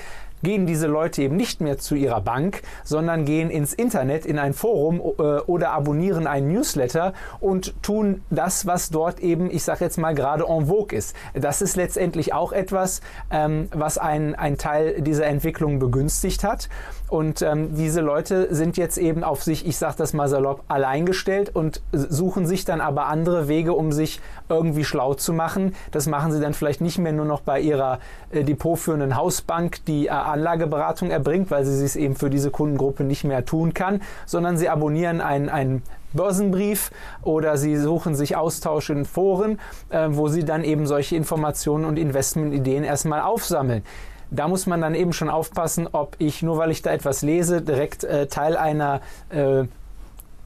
gehen 0.45 0.65
diese 0.65 0.87
Leute 0.87 1.23
eben 1.23 1.35
nicht 1.35 1.59
mehr 1.59 1.77
zu 1.77 1.95
ihrer 1.95 2.21
Bank, 2.21 2.61
sondern 2.83 3.25
gehen 3.25 3.49
ins 3.49 3.73
Internet, 3.73 4.25
in 4.25 4.39
ein 4.39 4.53
Forum 4.53 5.01
äh, 5.01 5.21
oder 5.41 5.71
abonnieren 5.71 6.27
einen 6.27 6.53
Newsletter 6.53 7.13
und 7.41 7.73
tun 7.83 8.21
das, 8.29 8.65
was 8.65 8.89
dort 8.91 9.19
eben, 9.19 9.51
ich 9.51 9.63
sage 9.63 9.83
jetzt 9.83 9.97
mal, 9.97 10.13
gerade 10.13 10.45
en 10.47 10.67
vogue 10.67 10.97
ist. 10.97 11.15
Das 11.33 11.61
ist 11.61 11.75
letztendlich 11.75 12.33
auch 12.33 12.53
etwas, 12.53 13.01
ähm, 13.31 13.67
was 13.73 13.97
ein, 13.97 14.35
ein 14.35 14.57
Teil 14.57 15.01
dieser 15.01 15.25
Entwicklung 15.25 15.79
begünstigt 15.79 16.43
hat. 16.43 16.69
Und 17.09 17.41
ähm, 17.41 17.75
diese 17.75 18.01
Leute 18.01 18.53
sind 18.53 18.77
jetzt 18.77 18.97
eben 18.97 19.23
auf 19.23 19.43
sich, 19.43 19.65
ich 19.67 19.77
sage 19.77 19.95
das 19.97 20.13
mal 20.13 20.27
salopp, 20.27 20.63
allein 20.67 21.05
gestellt 21.05 21.55
und 21.55 21.81
suchen 21.91 22.45
sich 22.47 22.65
dann 22.65 22.81
aber 22.81 23.07
andere 23.07 23.47
Wege, 23.47 23.73
um 23.73 23.91
sich 23.91 24.21
irgendwie 24.49 24.83
schlau 24.83 25.13
zu 25.13 25.33
machen. 25.33 25.75
Das 25.91 26.07
machen 26.07 26.31
sie 26.31 26.39
dann 26.39 26.53
vielleicht 26.53 26.81
nicht 26.81 26.97
mehr 26.97 27.13
nur 27.13 27.25
noch 27.25 27.41
bei 27.41 27.59
ihrer 27.59 27.99
äh, 28.31 28.43
depotführenden 28.43 29.15
Hausbank, 29.15 29.85
die 29.85 30.07
äh, 30.07 30.09
Anlageberatung 30.35 31.09
erbringt, 31.09 31.51
weil 31.51 31.65
sie 31.65 31.83
es 31.83 31.95
eben 31.95 32.15
für 32.15 32.29
diese 32.29 32.51
Kundengruppe 32.51 33.03
nicht 33.03 33.23
mehr 33.23 33.45
tun 33.45 33.73
kann, 33.73 34.01
sondern 34.25 34.57
sie 34.57 34.69
abonnieren 34.69 35.21
einen, 35.21 35.49
einen 35.49 35.81
Börsenbrief 36.13 36.91
oder 37.23 37.57
sie 37.57 37.77
suchen 37.77 38.15
sich 38.15 38.35
Austausch 38.35 38.89
in 38.89 39.05
Foren, 39.05 39.59
äh, 39.89 40.07
wo 40.09 40.27
sie 40.27 40.45
dann 40.45 40.63
eben 40.63 40.87
solche 40.87 41.15
Informationen 41.15 41.85
und 41.85 41.97
Investmentideen 41.97 42.83
erstmal 42.83 43.21
aufsammeln. 43.21 43.83
Da 44.31 44.47
muss 44.47 44.65
man 44.65 44.81
dann 44.81 44.95
eben 44.95 45.13
schon 45.13 45.29
aufpassen, 45.29 45.87
ob 45.91 46.15
ich, 46.19 46.41
nur 46.41 46.57
weil 46.57 46.71
ich 46.71 46.81
da 46.81 46.91
etwas 46.91 47.21
lese, 47.21 47.61
direkt 47.61 48.03
äh, 48.03 48.27
Teil 48.27 48.57
einer 48.57 49.01
äh, 49.29 49.65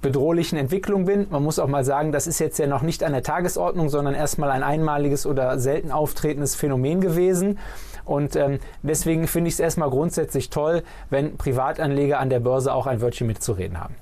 bedrohlichen 0.01 0.57
Entwicklung 0.57 1.05
bin. 1.05 1.27
Man 1.29 1.43
muss 1.43 1.59
auch 1.59 1.67
mal 1.67 1.83
sagen, 1.83 2.11
das 2.11 2.27
ist 2.27 2.39
jetzt 2.39 2.59
ja 2.59 2.67
noch 2.67 2.81
nicht 2.81 3.03
an 3.03 3.11
der 3.11 3.23
Tagesordnung, 3.23 3.89
sondern 3.89 4.15
erstmal 4.15 4.51
ein 4.51 4.63
einmaliges 4.63 5.25
oder 5.25 5.59
selten 5.59 5.91
auftretendes 5.91 6.55
Phänomen 6.55 7.01
gewesen. 7.01 7.59
Und 8.05 8.35
ähm, 8.35 8.59
deswegen 8.81 9.27
finde 9.27 9.49
ich 9.49 9.55
es 9.55 9.59
erstmal 9.59 9.89
grundsätzlich 9.89 10.49
toll, 10.49 10.83
wenn 11.09 11.37
Privatanleger 11.37 12.19
an 12.19 12.29
der 12.29 12.39
Börse 12.39 12.73
auch 12.73 12.87
ein 12.87 13.01
Wörtchen 13.01 13.27
mitzureden 13.27 13.79
haben. 13.79 13.95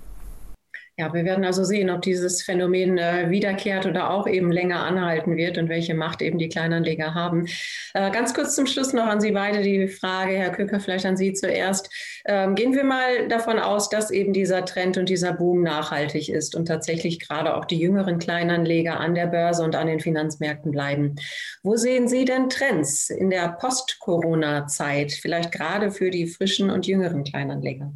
Ja, 1.00 1.14
wir 1.14 1.26
werden 1.26 1.46
also 1.46 1.64
sehen, 1.64 1.92
ob 1.92 2.02
dieses 2.02 2.42
Phänomen 2.42 2.98
äh, 2.98 3.30
wiederkehrt 3.30 3.86
oder 3.86 4.10
auch 4.10 4.26
eben 4.26 4.52
länger 4.52 4.84
anhalten 4.84 5.38
wird 5.38 5.60
und 5.60 5.70
welche 5.70 5.94
Macht 5.94 6.24
eben 6.24 6.40
die 6.40 6.50
Kleinanleger 6.50 7.14
haben. 7.14 7.46
Äh, 7.94 8.10
ganz 8.10 8.34
kurz 8.34 8.56
zum 8.56 8.66
Schluss 8.66 8.94
noch 8.94 9.06
an 9.06 9.22
Sie 9.22 9.32
beide 9.32 9.62
die 9.62 9.88
Frage, 9.90 10.32
Herr 10.32 10.50
Köker, 10.50 10.80
vielleicht 10.80 11.06
an 11.06 11.16
Sie 11.16 11.34
zuerst. 11.34 11.94
Ähm, 12.26 12.56
gehen 12.56 12.74
wir 12.74 12.84
mal 12.84 13.28
davon 13.28 13.60
aus, 13.60 13.90
dass 13.90 14.10
eben 14.10 14.34
dieser 14.34 14.66
Trend 14.66 14.98
und 14.98 15.08
dieser 15.08 15.34
Boom 15.34 15.62
nachhaltig 15.62 16.30
ist 16.30 16.56
und 16.56 16.66
tatsächlich 16.66 17.20
gerade 17.20 17.56
auch 17.56 17.66
die 17.66 17.78
jüngeren 17.78 18.18
Kleinanleger 18.18 19.00
an 19.00 19.14
der 19.14 19.28
Börse 19.28 19.62
und 19.62 19.76
an 19.76 19.86
den 19.86 20.00
Finanzmärkten 20.00 20.72
bleiben. 20.72 21.14
Wo 21.62 21.76
sehen 21.76 22.08
Sie 22.08 22.26
denn 22.26 22.50
Trends 22.50 23.12
in 23.12 23.30
der 23.30 23.50
Post-Corona-Zeit, 23.50 25.12
vielleicht 25.12 25.52
gerade 25.52 25.92
für 25.92 26.10
die 26.10 26.26
frischen 26.26 26.72
und 26.72 26.88
jüngeren 26.88 27.24
Kleinanleger? 27.24 27.94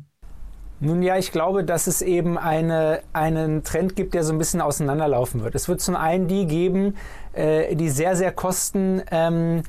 Nun 0.83 1.03
ja, 1.03 1.15
ich 1.15 1.31
glaube, 1.31 1.63
dass 1.63 1.85
es 1.85 2.01
eben 2.01 2.39
eine, 2.39 3.01
einen 3.13 3.63
Trend 3.63 3.95
gibt, 3.95 4.15
der 4.15 4.23
so 4.23 4.33
ein 4.33 4.39
bisschen 4.39 4.61
auseinanderlaufen 4.61 5.43
wird. 5.43 5.53
Es 5.53 5.69
wird 5.69 5.79
zum 5.79 5.95
einen 5.95 6.27
die 6.27 6.47
geben, 6.47 6.97
äh, 7.33 7.75
die 7.75 7.89
sehr, 7.89 8.15
sehr 8.15 8.31
kosten. 8.31 9.03
Ähm, 9.11 9.61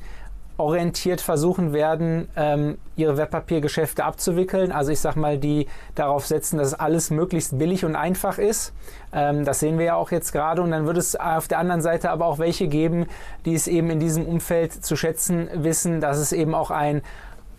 orientiert 0.57 1.19
versuchen 1.19 1.73
werden, 1.73 2.27
ähm, 2.35 2.77
ihre 2.95 3.17
Wertpapiergeschäfte 3.17 4.03
abzuwickeln. 4.03 4.71
Also 4.71 4.91
ich 4.91 4.99
sage 4.99 5.19
mal, 5.19 5.37
die 5.37 5.67
darauf 5.95 6.27
setzen, 6.27 6.57
dass 6.59 6.75
alles 6.75 7.09
möglichst 7.09 7.57
billig 7.57 7.85
und 7.85 7.95
einfach 7.95 8.37
ist. 8.37 8.71
Ähm, 9.11 9.45
das 9.45 9.59
sehen 9.59 9.79
wir 9.79 9.85
ja 9.85 9.95
auch 9.95 10.11
jetzt 10.11 10.31
gerade. 10.31 10.61
Und 10.61 10.71
dann 10.71 10.85
wird 10.85 10.97
es 10.97 11.15
auf 11.15 11.47
der 11.47 11.57
anderen 11.57 11.81
Seite 11.81 12.11
aber 12.11 12.27
auch 12.27 12.37
welche 12.37 12.67
geben, 12.67 13.07
die 13.45 13.55
es 13.55 13.67
eben 13.67 13.89
in 13.89 13.99
diesem 13.99 14.25
Umfeld 14.25 14.73
zu 14.85 14.95
schätzen 14.95 15.49
wissen, 15.53 16.01
dass 16.01 16.17
es 16.17 16.31
eben 16.31 16.53
auch 16.53 16.69
ein 16.69 17.01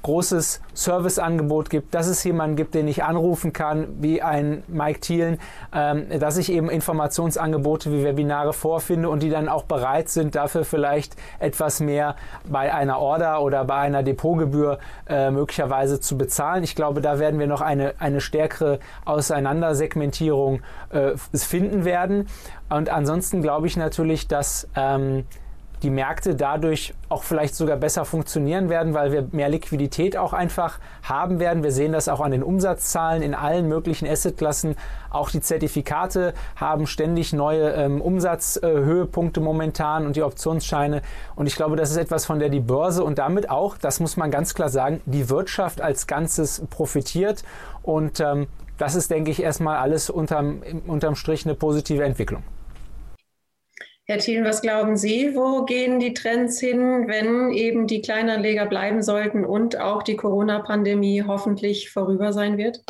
großes 0.05 0.61
Serviceangebot 0.75 1.71
gibt, 1.71 1.95
dass 1.95 2.07
es 2.07 2.23
jemanden 2.25 2.57
gibt, 2.57 2.75
den 2.75 2.87
ich 2.87 3.03
anrufen 3.03 3.53
kann, 3.53 3.88
wie 4.01 4.23
ein 4.23 4.62
Mike 4.69 5.01
Thielen, 5.01 5.38
ähm, 5.75 6.07
dass 6.21 6.37
ich 6.37 6.53
eben 6.53 6.69
Informationsangebote 6.69 7.90
wie 7.90 8.05
Webinare 8.05 8.53
vorfinde 8.53 9.09
und 9.09 9.23
die 9.23 9.31
dann 9.31 9.49
auch 9.49 9.64
bereit 9.64 10.11
sind, 10.11 10.35
dafür 10.35 10.64
vielleicht 10.64 11.17
etwas 11.38 11.81
mehr 11.81 12.17
bei 12.47 12.73
einer 12.73 12.99
Order 12.99 13.43
oder 13.43 13.64
bei 13.64 13.77
einer 13.77 14.03
Depotgebühr 14.03 14.79
äh, 15.09 15.31
möglicherweise 15.31 16.01
zu 16.01 16.19
bezahlen. 16.19 16.64
Ich 16.64 16.77
glaube, 16.77 17.01
da 17.01 17.19
werden 17.19 17.40
wir 17.40 17.47
noch 17.47 17.62
eine, 17.62 17.95
eine 17.99 18.21
stärkere 18.21 18.81
Auseinandersegmentierung 19.07 20.61
äh, 20.90 21.12
finden 21.35 21.87
werden. 21.87 22.29
Und 22.69 22.90
ansonsten 22.90 23.40
glaube 23.40 23.67
ich 23.67 23.77
natürlich, 23.79 24.29
dass 24.29 24.69
ähm, 24.77 25.25
die 25.85 25.90
Märkte 25.90 26.35
dadurch 26.35 26.94
auch 27.11 27.23
vielleicht 27.23 27.55
sogar 27.55 27.77
besser 27.77 28.07
funktionieren 28.07 28.70
werden, 28.70 28.94
weil 28.94 29.12
wir 29.12 29.29
mehr 29.33 29.51
Liquidität 29.51 30.16
auch 30.16 30.33
einfach 30.33 30.79
haben 31.03 31.38
werden. 31.38 31.62
Wir 31.62 31.73
sehen 31.73 31.92
das 31.92 32.09
auch 32.09 32.20
an 32.20 32.31
den 32.31 32.42
Umsatzzahlen 32.42 33.23
in 33.23 33.35
allen 33.35 33.68
möglichen 33.68 34.09
Assetklassen. 34.09 34.77
Auch 35.11 35.31
die 35.31 35.42
Zertifikate 35.42 36.33
haben 36.57 36.87
ständig 36.87 37.35
neue 37.35 37.73
ähm, 37.73 38.01
Umsatzhöhepunkte 38.01 39.40
äh, 39.40 39.42
momentan 39.42 40.07
und 40.07 40.16
die 40.16 40.23
Optionsscheine. 40.23 41.03
Und 41.37 41.47
ich 41.47 41.55
glaube, 41.55 41.77
das 41.77 41.90
ist 41.90 41.99
etwas, 41.99 42.25
von 42.25 42.38
der 42.38 42.49
die 42.49 42.61
Börse 42.61 43.05
und 43.05 43.18
damit 43.18 43.51
auch, 43.51 43.77
das 43.77 44.01
muss 44.01 44.16
man 44.16 44.31
ganz 44.31 44.55
klar 44.55 44.70
sagen, 44.70 45.03
die 45.05 45.29
Wirtschaft 45.29 45.83
als 45.83 46.07
Ganzes 46.07 46.62
profitiert. 46.70 47.44
Und 47.83 48.20
ähm, 48.20 48.47
das 48.79 48.94
ist, 48.94 49.11
denke 49.11 49.31
ich, 49.31 49.42
erstmal 49.42 49.77
alles 49.77 50.09
unterm, 50.09 50.62
unterm 50.87 51.14
Strich 51.14 51.44
eine 51.44 51.55
positive 51.55 52.03
Entwicklung. 52.03 52.42
Herr 54.07 54.19
Thielen, 54.19 54.45
was 54.45 54.61
glauben 54.61 54.99
Sie, 54.99 55.35
wo 55.35 55.64
gehen 55.64 55.99
die 55.99 56.12
Trends 56.12 56.61
hin, 56.61 57.09
wenn 57.09 57.51
eben 57.53 57.87
die 57.87 58.03
Kleinanleger 58.03 58.67
bleiben 58.67 59.03
sollten 59.03 59.47
und 59.47 59.81
auch 59.81 60.03
die 60.03 60.17
Corona-Pandemie 60.17 61.23
hoffentlich 61.27 61.90
vorüber 61.90 62.35
sein 62.35 62.59
wird? 62.59 62.85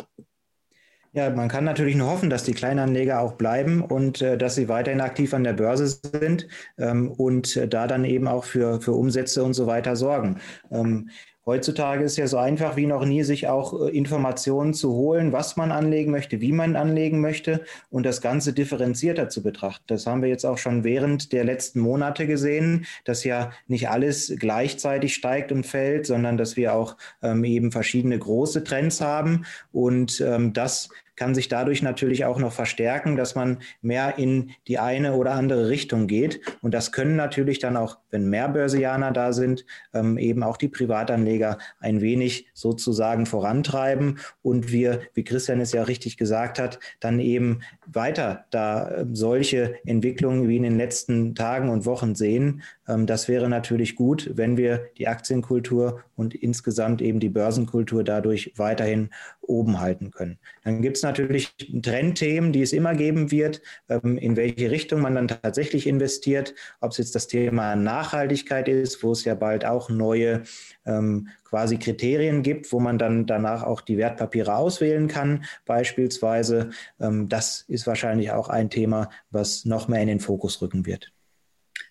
Ja, 1.13 1.29
man 1.29 1.47
kann 1.47 1.63
natürlich 1.63 1.95
nur 1.95 2.11
hoffen, 2.11 2.29
dass 2.29 2.43
die 2.43 2.53
Kleinanleger 2.53 3.21
auch 3.21 3.35
bleiben 3.35 3.81
und 3.81 4.21
äh, 4.21 4.37
dass 4.37 4.55
sie 4.55 4.67
weiterhin 4.67 4.99
aktiv 4.99 5.33
an 5.33 5.45
der 5.45 5.53
Börse 5.53 5.87
sind 5.87 6.49
ähm, 6.77 7.09
und 7.09 7.55
äh, 7.55 7.69
da 7.69 7.87
dann 7.87 8.03
eben 8.03 8.27
auch 8.27 8.43
für, 8.43 8.81
für 8.81 8.91
Umsätze 8.91 9.41
und 9.45 9.53
so 9.53 9.65
weiter 9.65 9.95
sorgen. 9.95 10.41
Ähm, 10.69 11.09
Heutzutage 11.47 12.03
ist 12.03 12.17
ja 12.17 12.25
so 12.25 12.37
einfach 12.37 12.75
wie 12.75 12.87
noch 12.87 13.05
nie, 13.05 13.21
sich 13.21 13.47
auch 13.47 13.87
äh, 13.87 13.95
Informationen 13.95 14.73
zu 14.73 14.93
holen, 14.93 15.31
was 15.31 15.57
man 15.57 15.71
anlegen 15.71 16.09
möchte, 16.09 16.41
wie 16.41 16.51
man 16.51 16.75
anlegen 16.75 17.21
möchte 17.21 17.63
und 17.91 18.03
das 18.03 18.19
Ganze 18.21 18.51
differenzierter 18.51 19.29
zu 19.29 19.43
betrachten. 19.43 19.83
Das 19.87 20.07
haben 20.07 20.23
wir 20.23 20.29
jetzt 20.29 20.45
auch 20.45 20.57
schon 20.57 20.83
während 20.83 21.33
der 21.33 21.43
letzten 21.43 21.81
Monate 21.81 22.25
gesehen, 22.25 22.87
dass 23.03 23.23
ja 23.23 23.51
nicht 23.67 23.89
alles 23.89 24.33
gleichzeitig 24.39 25.13
steigt 25.13 25.51
und 25.51 25.67
fällt, 25.67 26.07
sondern 26.07 26.37
dass 26.37 26.57
wir 26.57 26.73
auch 26.73 26.97
ähm, 27.21 27.43
eben 27.43 27.71
verschiedene 27.71 28.17
große 28.17 28.63
Trends 28.63 28.99
haben 28.99 29.45
und 29.71 30.21
ähm, 30.21 30.51
das 30.51 30.89
kann 31.15 31.35
sich 31.35 31.47
dadurch 31.47 31.81
natürlich 31.81 32.25
auch 32.25 32.39
noch 32.39 32.51
verstärken, 32.51 33.15
dass 33.15 33.35
man 33.35 33.59
mehr 33.81 34.17
in 34.17 34.51
die 34.67 34.79
eine 34.79 35.13
oder 35.13 35.33
andere 35.33 35.69
Richtung 35.69 36.07
geht. 36.07 36.41
Und 36.61 36.73
das 36.73 36.91
können 36.91 37.15
natürlich 37.15 37.59
dann 37.59 37.77
auch, 37.77 37.97
wenn 38.11 38.29
mehr 38.29 38.49
Börsianer 38.49 39.11
da 39.11 39.33
sind, 39.33 39.65
ähm, 39.93 40.17
eben 40.17 40.43
auch 40.43 40.57
die 40.57 40.67
Privatanleger 40.67 41.57
ein 41.79 42.01
wenig 42.01 42.47
sozusagen 42.53 43.25
vorantreiben 43.25 44.19
und 44.41 44.71
wir, 44.71 45.01
wie 45.13 45.23
Christian 45.23 45.59
es 45.59 45.71
ja 45.71 45.83
richtig 45.83 46.17
gesagt 46.17 46.59
hat, 46.59 46.79
dann 46.99 47.19
eben 47.19 47.61
weiter 47.85 48.45
da 48.51 48.89
äh, 48.89 49.05
solche 49.13 49.75
Entwicklungen 49.85 50.47
wie 50.47 50.57
in 50.57 50.63
den 50.63 50.77
letzten 50.77 51.35
Tagen 51.35 51.69
und 51.69 51.85
Wochen 51.85 52.15
sehen. 52.15 52.61
Ähm, 52.87 53.05
das 53.05 53.27
wäre 53.27 53.49
natürlich 53.49 53.95
gut, 53.95 54.31
wenn 54.35 54.57
wir 54.57 54.89
die 54.97 55.07
Aktienkultur 55.07 56.01
und 56.15 56.35
insgesamt 56.35 57.01
eben 57.01 57.19
die 57.19 57.29
Börsenkultur 57.29 58.03
dadurch 58.03 58.53
weiterhin 58.55 59.09
oben 59.41 59.79
halten 59.79 60.11
können. 60.11 60.39
Dann 60.63 60.81
gibt 60.81 60.97
es 60.97 61.03
natürlich 61.03 61.55
Trendthemen, 61.81 62.51
die 62.51 62.61
es 62.61 62.73
immer 62.73 62.95
geben 62.95 63.31
wird, 63.31 63.61
ähm, 63.89 64.17
in 64.17 64.35
welche 64.35 64.71
Richtung 64.71 65.01
man 65.01 65.15
dann 65.15 65.27
tatsächlich 65.27 65.87
investiert, 65.87 66.55
ob 66.81 66.91
es 66.91 66.97
jetzt 66.97 67.15
das 67.15 67.27
Thema 67.27 67.75
Nachhaltigkeit 67.75 68.67
ist, 68.67 69.03
wo 69.03 69.11
es 69.11 69.25
ja 69.25 69.35
bald 69.35 69.65
auch 69.65 69.89
neue 69.89 70.43
ähm, 70.85 71.29
quasi 71.43 71.77
Kriterien 71.77 72.43
gibt, 72.43 72.71
wo 72.71 72.79
man 72.79 72.97
dann 72.97 73.25
danach 73.25 73.63
auch 73.63 73.81
die 73.81 73.97
Wertpapiere 73.97 74.55
auswählen 74.55 75.07
kann, 75.07 75.45
beispielsweise. 75.65 76.71
Das 76.97 77.61
ist 77.67 77.87
wahrscheinlich 77.87 78.31
auch 78.31 78.49
ein 78.49 78.69
Thema, 78.69 79.09
was 79.31 79.63
noch 79.63 79.87
mehr 79.87 80.01
in 80.01 80.07
den 80.07 80.19
Fokus 80.19 80.61
rücken 80.61 80.85
wird. 80.85 81.14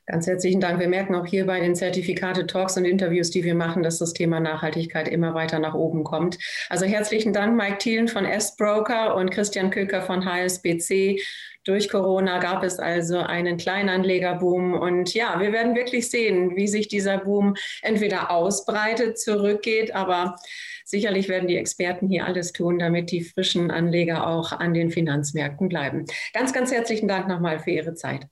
Ganz 0.07 0.27
herzlichen 0.27 0.61
Dank. 0.61 0.81
Wir 0.81 0.88
merken 0.88 1.14
auch 1.14 1.25
hier 1.25 1.47
bei 1.47 1.61
den 1.61 1.75
Zertifikate-Talks 1.75 2.77
und 2.77 2.85
Interviews, 2.85 3.31
die 3.31 3.43
wir 3.43 3.55
machen, 3.55 3.83
dass 3.83 3.99
das 3.99 4.12
Thema 4.12 4.38
Nachhaltigkeit 4.38 5.09
immer 5.09 5.33
weiter 5.33 5.59
nach 5.59 5.73
oben 5.73 6.05
kommt. 6.05 6.37
Also 6.69 6.85
herzlichen 6.85 7.33
Dank, 7.33 7.57
Mike 7.57 7.79
Thielen 7.79 8.09
von 8.09 8.27
S-Broker 8.27 9.17
und 9.17 9.31
Christian 9.31 9.71
Köker 9.71 10.03
von 10.03 10.27
HSBC. 10.27 11.23
Durch 11.64 11.88
Corona 11.88 12.38
gab 12.38 12.62
es 12.64 12.79
also 12.79 13.17
einen 13.21 13.57
Kleinanlegerboom. 13.57 14.75
Und 14.75 15.14
ja, 15.14 15.40
wir 15.40 15.53
werden 15.53 15.75
wirklich 15.75 16.11
sehen, 16.11 16.55
wie 16.55 16.69
sich 16.69 16.88
dieser 16.88 17.17
Boom 17.17 17.55
entweder 17.81 18.31
ausbreitet, 18.31 19.19
zurückgeht, 19.19 19.95
aber 19.95 20.37
sicherlich 20.85 21.31
werden 21.31 21.49
die 21.49 21.57
Experten 21.57 22.09
hier 22.11 22.27
alles 22.27 22.53
tun, 22.53 22.79
damit 22.79 23.11
die 23.11 23.23
frischen 23.23 23.71
Anleger 23.71 24.27
auch 24.27 24.53
an 24.53 24.75
den 24.75 24.90
Finanzmärkten 24.90 25.71
bleiben. 25.71 26.05
Ganz, 26.35 26.53
ganz 26.53 26.71
herzlichen 26.71 27.09
Dank 27.09 27.27
nochmal 27.27 27.59
für 27.59 27.71
Ihre 27.71 27.95
Zeit. 27.95 28.27